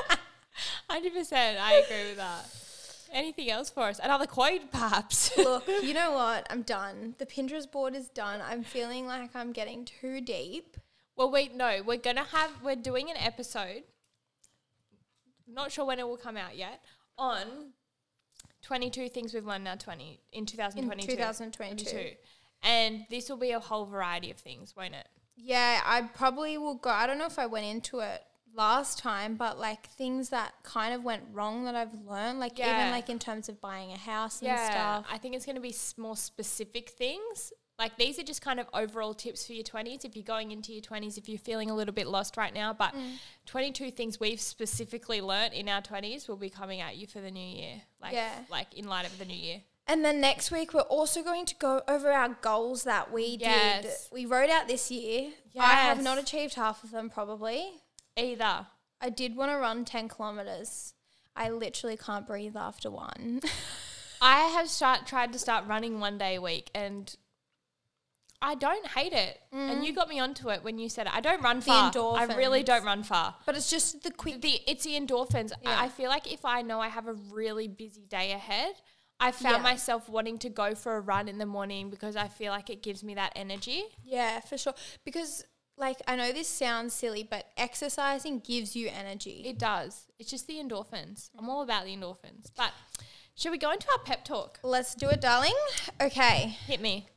[0.89, 1.59] Hundred percent.
[1.61, 2.47] I agree with that.
[3.13, 4.01] Anything else for us?
[4.03, 5.37] Another quote, perhaps.
[5.37, 6.47] Look, you know what?
[6.51, 7.15] I'm done.
[7.19, 8.41] The Pinterest board is done.
[8.45, 10.77] I'm feeling like I'm getting too deep.
[11.17, 13.83] Well, wait, no, we're gonna have we're doing an episode.
[15.47, 16.81] Not sure when it will come out yet.
[17.19, 17.73] On
[18.65, 21.13] twenty two things we've learned in our twenty in two thousand In twenty two.
[21.17, 22.11] 2022.
[22.63, 25.07] And this will be a whole variety of things, won't it?
[25.37, 26.89] Yeah, I probably will go.
[26.91, 28.23] I don't know if I went into it
[28.55, 32.79] last time, but like things that kind of went wrong that I've learned, like Yeah.
[32.81, 35.07] even like in terms of buying a house and Yeah, stuff.
[35.11, 37.53] I think it's going to be more specific things.
[37.85, 40.07] Like these are just kind of overall tips for your 20s.
[40.07, 42.73] If you're going into your 20s, if you're feeling a little bit lost right now,
[42.73, 43.19] but Mm.
[43.45, 47.31] 22 things we've specifically learnt in our 20s will be coming at you for the
[47.31, 47.83] new year.
[48.01, 48.33] Like, Yeah.
[48.49, 49.61] like in light of the new year.
[49.87, 53.87] And then next week we're also going to go over our goals that we did.
[54.11, 55.33] We wrote out this year.
[55.61, 57.83] I have not achieved half of them probably.
[58.17, 58.67] Either.
[58.99, 60.95] I did want to run 10 kilometers.
[61.37, 63.43] I literally can't breathe after one.
[64.23, 67.15] I have start, tried to start running one day a week and
[68.45, 69.41] I don't hate it.
[69.53, 69.97] And you mm.
[69.97, 71.15] got me onto it when you said it.
[71.15, 71.91] I don't run far.
[71.97, 73.35] I really don't run far.
[73.47, 75.53] but it's just the quick The it's the endorphins.
[75.63, 75.81] Yeah.
[75.81, 78.75] I I feel like if I know I have a really busy day ahead,
[79.19, 79.63] I found Yeah.
[79.63, 82.83] myself wanting to go for a run in the morning because I feel like it
[82.83, 83.85] gives me that energy.
[84.03, 84.75] Yeah, for sure.
[85.05, 85.45] Because
[85.77, 89.43] like I know this sounds silly, but exercising gives you energy.
[89.47, 90.07] It does.
[90.19, 91.31] It's just the endorphins.
[91.39, 92.51] I'm all about the endorphins.
[92.57, 92.73] But
[93.35, 94.61] should we go into our pep talk?
[94.63, 95.57] Let's do it, darling.
[96.01, 96.57] Okay.
[96.67, 97.09] Hit me.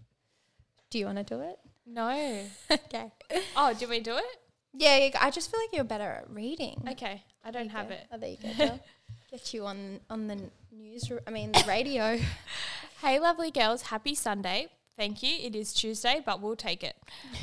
[0.89, 1.59] Oh, do you want to do it?
[1.85, 2.43] No.
[2.71, 3.11] okay.
[3.55, 4.37] Oh, do we do it?
[4.73, 6.81] Yeah, yeah, I just feel like you're better at reading.
[6.91, 7.23] Okay.
[7.43, 8.05] I don't have it.
[8.11, 8.79] Oh, there you go.
[9.31, 10.39] Get you on on the
[10.71, 11.11] news.
[11.25, 12.19] I mean, the radio.
[13.01, 13.83] Hey, lovely girls.
[13.83, 14.69] Happy Sunday.
[14.97, 15.37] Thank you.
[15.39, 16.95] It is Tuesday, but we'll take it.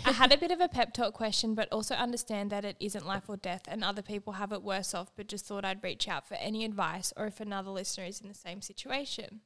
[0.04, 3.06] I had a bit of a pep talk question, but also understand that it isn't
[3.06, 6.08] life or death and other people have it worse off, but just thought I'd reach
[6.08, 9.42] out for any advice or if another listener is in the same situation.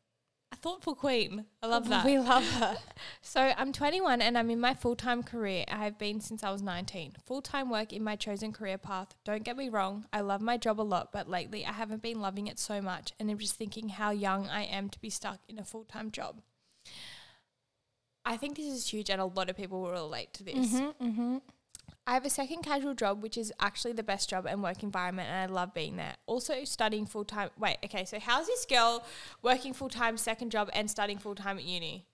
[0.61, 1.45] Thoughtful queen.
[1.63, 2.05] I love that.
[2.05, 2.77] We love her.
[3.21, 5.65] So I'm 21 and I'm in my full time career.
[5.69, 7.13] I have been since I was 19.
[7.27, 9.15] Full time work in my chosen career path.
[9.25, 12.21] Don't get me wrong, I love my job a lot, but lately I haven't been
[12.21, 15.41] loving it so much and I'm just thinking how young I am to be stuck
[15.49, 16.41] in a full time job.
[18.25, 20.55] I think this is huge and a lot of people will relate to this.
[20.75, 21.39] mm-hmm.
[22.07, 25.29] I have a second casual job, which is actually the best job and work environment,
[25.29, 26.15] and I love being there.
[26.27, 27.51] Also, studying full time.
[27.59, 29.05] Wait, okay, so how's this girl
[29.43, 32.07] working full time, second job, and studying full time at uni?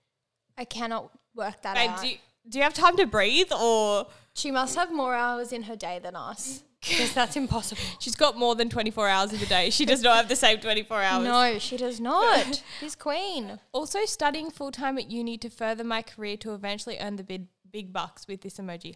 [0.57, 2.01] I cannot work that Babe, out.
[2.01, 2.17] do you,
[2.49, 5.99] do you have time to breathe, or she must have more hours in her day
[5.99, 6.63] than us.
[6.81, 7.81] Because that's impossible.
[7.99, 9.69] she's got more than twenty four hours in the day?
[9.69, 11.23] She does not have the same twenty four hours.
[11.23, 12.61] No, she does not.
[12.79, 13.59] She's queen.
[13.71, 17.47] Also, studying full time at uni to further my career to eventually earn the big
[17.71, 18.95] big bucks with this emoji.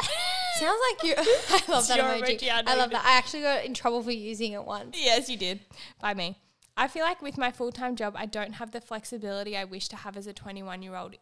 [0.58, 1.14] Sounds like you.
[1.18, 2.38] I love It's that emoji.
[2.40, 3.04] emoji, I I love that.
[3.04, 4.96] I actually got in trouble for using it once.
[4.98, 5.60] Yes, you did.
[6.00, 6.38] By me.
[6.78, 9.88] I feel like with my full time job, I don't have the flexibility I wish
[9.88, 11.16] to have as a 21 year old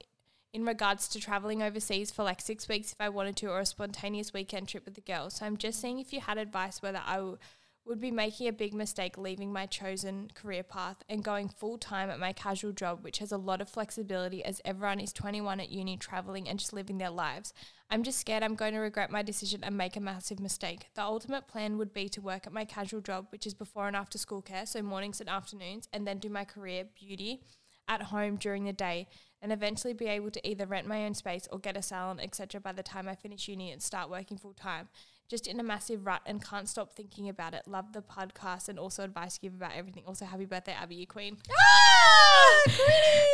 [0.53, 3.66] in regards to traveling overseas for like six weeks if I wanted to, or a
[3.66, 5.35] spontaneous weekend trip with the girls.
[5.35, 7.39] So I'm just seeing if you had advice whether I w-
[7.85, 12.09] would be making a big mistake leaving my chosen career path and going full time
[12.09, 15.70] at my casual job, which has a lot of flexibility as everyone is 21 at
[15.70, 17.53] uni traveling and just living their lives.
[17.95, 20.88] I'm just scared I'm going to regret my decision and make a massive mistake.
[20.97, 23.95] The ultimate plan would be to work at my casual job, which is before and
[23.95, 27.45] after school care, so mornings and afternoons, and then do my career beauty
[27.86, 29.07] at home during the day
[29.40, 32.61] and eventually be able to either rent my own space or get a salon, etc.
[32.61, 34.88] by the time I finish uni and start working full time.
[35.29, 37.66] Just in a massive rut and can't stop thinking about it.
[37.66, 40.03] Love the podcast and also advice you give about everything.
[40.07, 41.39] Also, happy birthday, Abbey, you queen.
[41.51, 42.62] Ah,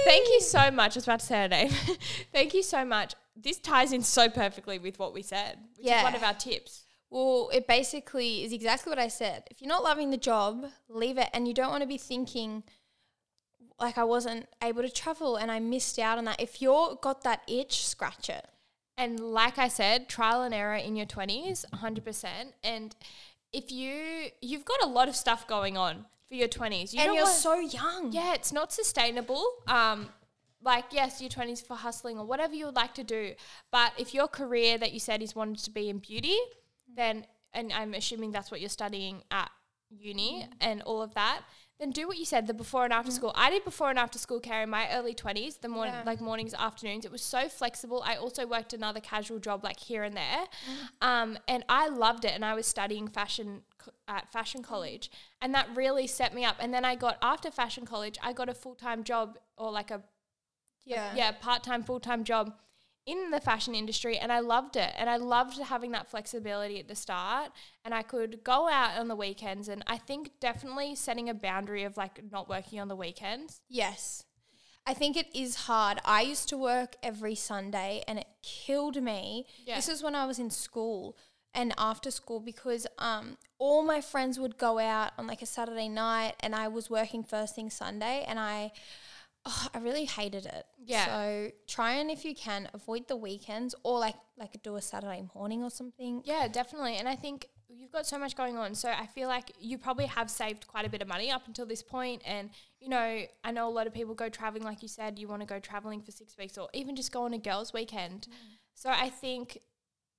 [0.04, 0.96] Thank you so much.
[0.96, 1.70] I was about to say her name.
[2.32, 3.14] Thank you so much.
[3.36, 6.84] This ties in so perfectly with what we said, which is one of our tips.
[7.10, 9.44] Well, it basically is exactly what I said.
[9.50, 11.28] If you're not loving the job, leave it.
[11.34, 12.62] And you don't want to be thinking,
[13.80, 16.40] like, I wasn't able to travel and I missed out on that.
[16.40, 18.46] If you're got that itch, scratch it.
[19.00, 22.26] And like I said, trial and error in your 20s, 100%.
[22.62, 22.94] And
[23.50, 26.92] if you you've got a lot of stuff going on for your 20s.
[26.92, 28.12] You and you're want- so young.
[28.12, 29.44] Yeah, it's not sustainable.
[29.66, 30.10] Um,
[30.62, 33.32] like yes, your twenties for hustling or whatever you would like to do.
[33.72, 36.36] But if your career that you said is wanted to be in beauty,
[36.94, 37.24] then
[37.54, 39.50] and I'm assuming that's what you're studying at
[39.88, 41.40] uni and all of that,
[41.80, 43.14] then do what you said, the before and after mm.
[43.14, 43.32] school.
[43.34, 46.02] I did before and after school care in my early twenties, the morning Yeah.
[46.04, 47.06] like mornings, afternoons.
[47.06, 48.02] It was so flexible.
[48.04, 50.44] I also worked another casual job like here and there.
[51.00, 51.06] Mm.
[51.06, 54.66] Um, and I loved it and I was studying fashion co- at fashion mm.
[54.66, 55.10] college
[55.40, 56.56] and that really set me up.
[56.60, 60.02] And then I got after fashion college, I got a full-time job or like a
[60.84, 61.14] Yeah.
[61.16, 62.52] yeah, part-time full-time job
[63.06, 64.92] in the fashion industry and I loved it.
[64.96, 67.50] And I loved having that flexibility at the start
[67.84, 71.84] and I could go out on the weekends and I think definitely setting a boundary
[71.84, 73.60] of like not working on the weekends.
[73.68, 74.24] Yes.
[74.86, 76.00] I think it is hard.
[76.04, 79.46] I used to work every Sunday and it killed me.
[79.64, 79.76] Yeah.
[79.76, 81.16] This is when I was in school
[81.54, 85.88] and after school because um all my friends would go out on like a Saturday
[85.88, 88.72] night and I was working first thing Sunday and I
[89.46, 90.66] oh, I really hated it.
[90.84, 91.06] Yeah.
[91.06, 95.24] So try and if you can avoid the weekends or like like do a Saturday
[95.34, 96.22] morning or something.
[96.24, 96.96] Yeah, definitely.
[96.96, 98.74] And I think you've got so much going on.
[98.74, 101.66] So I feel like you probably have saved quite a bit of money up until
[101.66, 102.22] this point.
[102.24, 105.28] And, you know, I know a lot of people go traveling, like you said, you
[105.28, 108.28] want to go traveling for six weeks or even just go on a girls' weekend.
[108.28, 108.34] Mm.
[108.74, 109.58] So I think.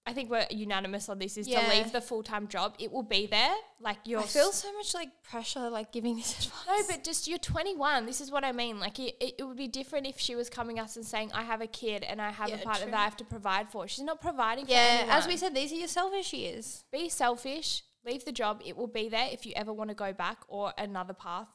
[0.06, 1.62] I think we're unanimous on this is Yeah.
[1.62, 2.76] to leave the full time job.
[2.80, 3.56] It will be there.
[3.80, 6.66] Like you're I feel so much like pressure like giving this advice.
[6.68, 8.08] no, but just you're 21.
[8.08, 8.80] This is what I mean.
[8.80, 11.44] Like it, it, it would be different if she was coming us and saying, "I
[11.44, 12.92] have a kid and I have Yeah, a partner true.
[12.92, 15.72] that I have to provide for." She's not providing for yeah, as we said, these
[15.72, 16.84] are your selfish years.
[16.92, 18.62] be selfish, leave the job.
[18.66, 21.48] It will be there if you ever want to go back or another path.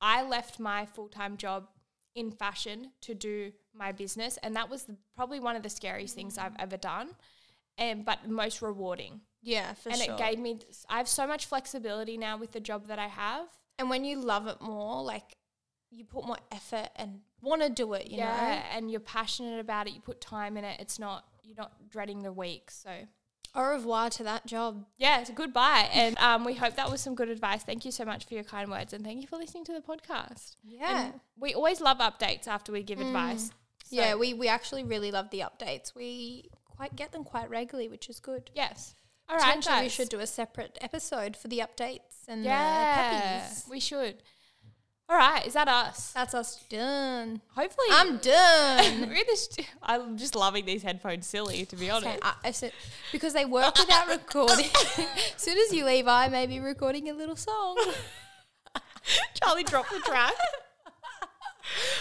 [0.00, 1.68] I left my full time job
[2.14, 6.14] in fashion to do my business, and that was the, probably one of the scariest
[6.14, 6.62] things I've mm.
[6.62, 7.10] ever done,
[7.78, 9.20] and but most rewarding.
[9.42, 10.14] Yeah, for and sure.
[10.14, 10.60] it gave me.
[10.88, 13.46] I have so much flexibility now with the job that I have.
[13.78, 15.36] and when you love it more, like
[15.90, 18.76] you put more effort and want to do it, you yeah, know.
[18.76, 19.94] and you're passionate about it.
[19.94, 20.80] You put time in it.
[20.80, 22.70] It's not you're not dreading the week.
[22.70, 22.90] So
[23.54, 24.86] Au revoir to that job.
[24.96, 25.88] yeah, it's a goodbye.
[25.92, 27.62] And um, we hope that was some good advice.
[27.62, 29.80] Thank you so much for your kind words, and thank you for listening to the
[29.80, 30.56] podcast.
[30.62, 31.06] Yeah.
[31.06, 33.50] And we always love updates after we give advice.
[33.84, 35.94] So, yeah, we, we actually really love the updates.
[35.94, 38.50] We quite get them quite regularly, which is good.
[38.54, 38.94] yes.
[39.28, 43.44] All right, Potentially we should do a separate episode for the updates and Yeah, the
[43.44, 43.68] peppies.
[43.70, 44.16] we should.
[45.08, 46.12] All right, is that us?
[46.12, 47.40] That's us done.
[47.54, 49.00] Hopefully, I'm done.
[49.08, 49.48] We're this,
[49.82, 51.26] I'm just loving these headphones.
[51.26, 52.06] Silly, to be honest.
[52.08, 52.72] Okay, I, I said,
[53.10, 54.66] because they work without recording.
[54.74, 57.76] as soon as you leave, I may be recording a little song.
[59.40, 60.34] Charli dropped the track.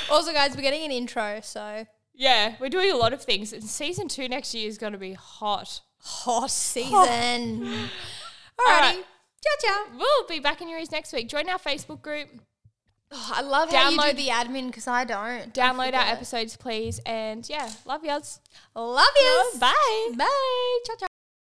[0.10, 3.54] Also, guys, we're getting an intro, so yeah, we're doing a lot of things.
[3.54, 5.82] And season two next year is going to be hot.
[6.00, 6.92] hot season.
[8.60, 9.04] Alrighty, right.
[9.44, 9.98] ciao ciao.
[9.98, 11.28] We'll be back in your ears next week.
[11.30, 12.28] Join our Facebook group.
[13.14, 15.18] Oh, I love how you Download- do the admin because I don't.
[15.20, 17.00] I Download our episodes, please.
[17.06, 18.40] And yeah, love yous.
[18.76, 19.52] Love you.
[19.60, 20.12] Bye.
[20.16, 20.80] Bye.
[20.86, 21.08] Ciao ciao.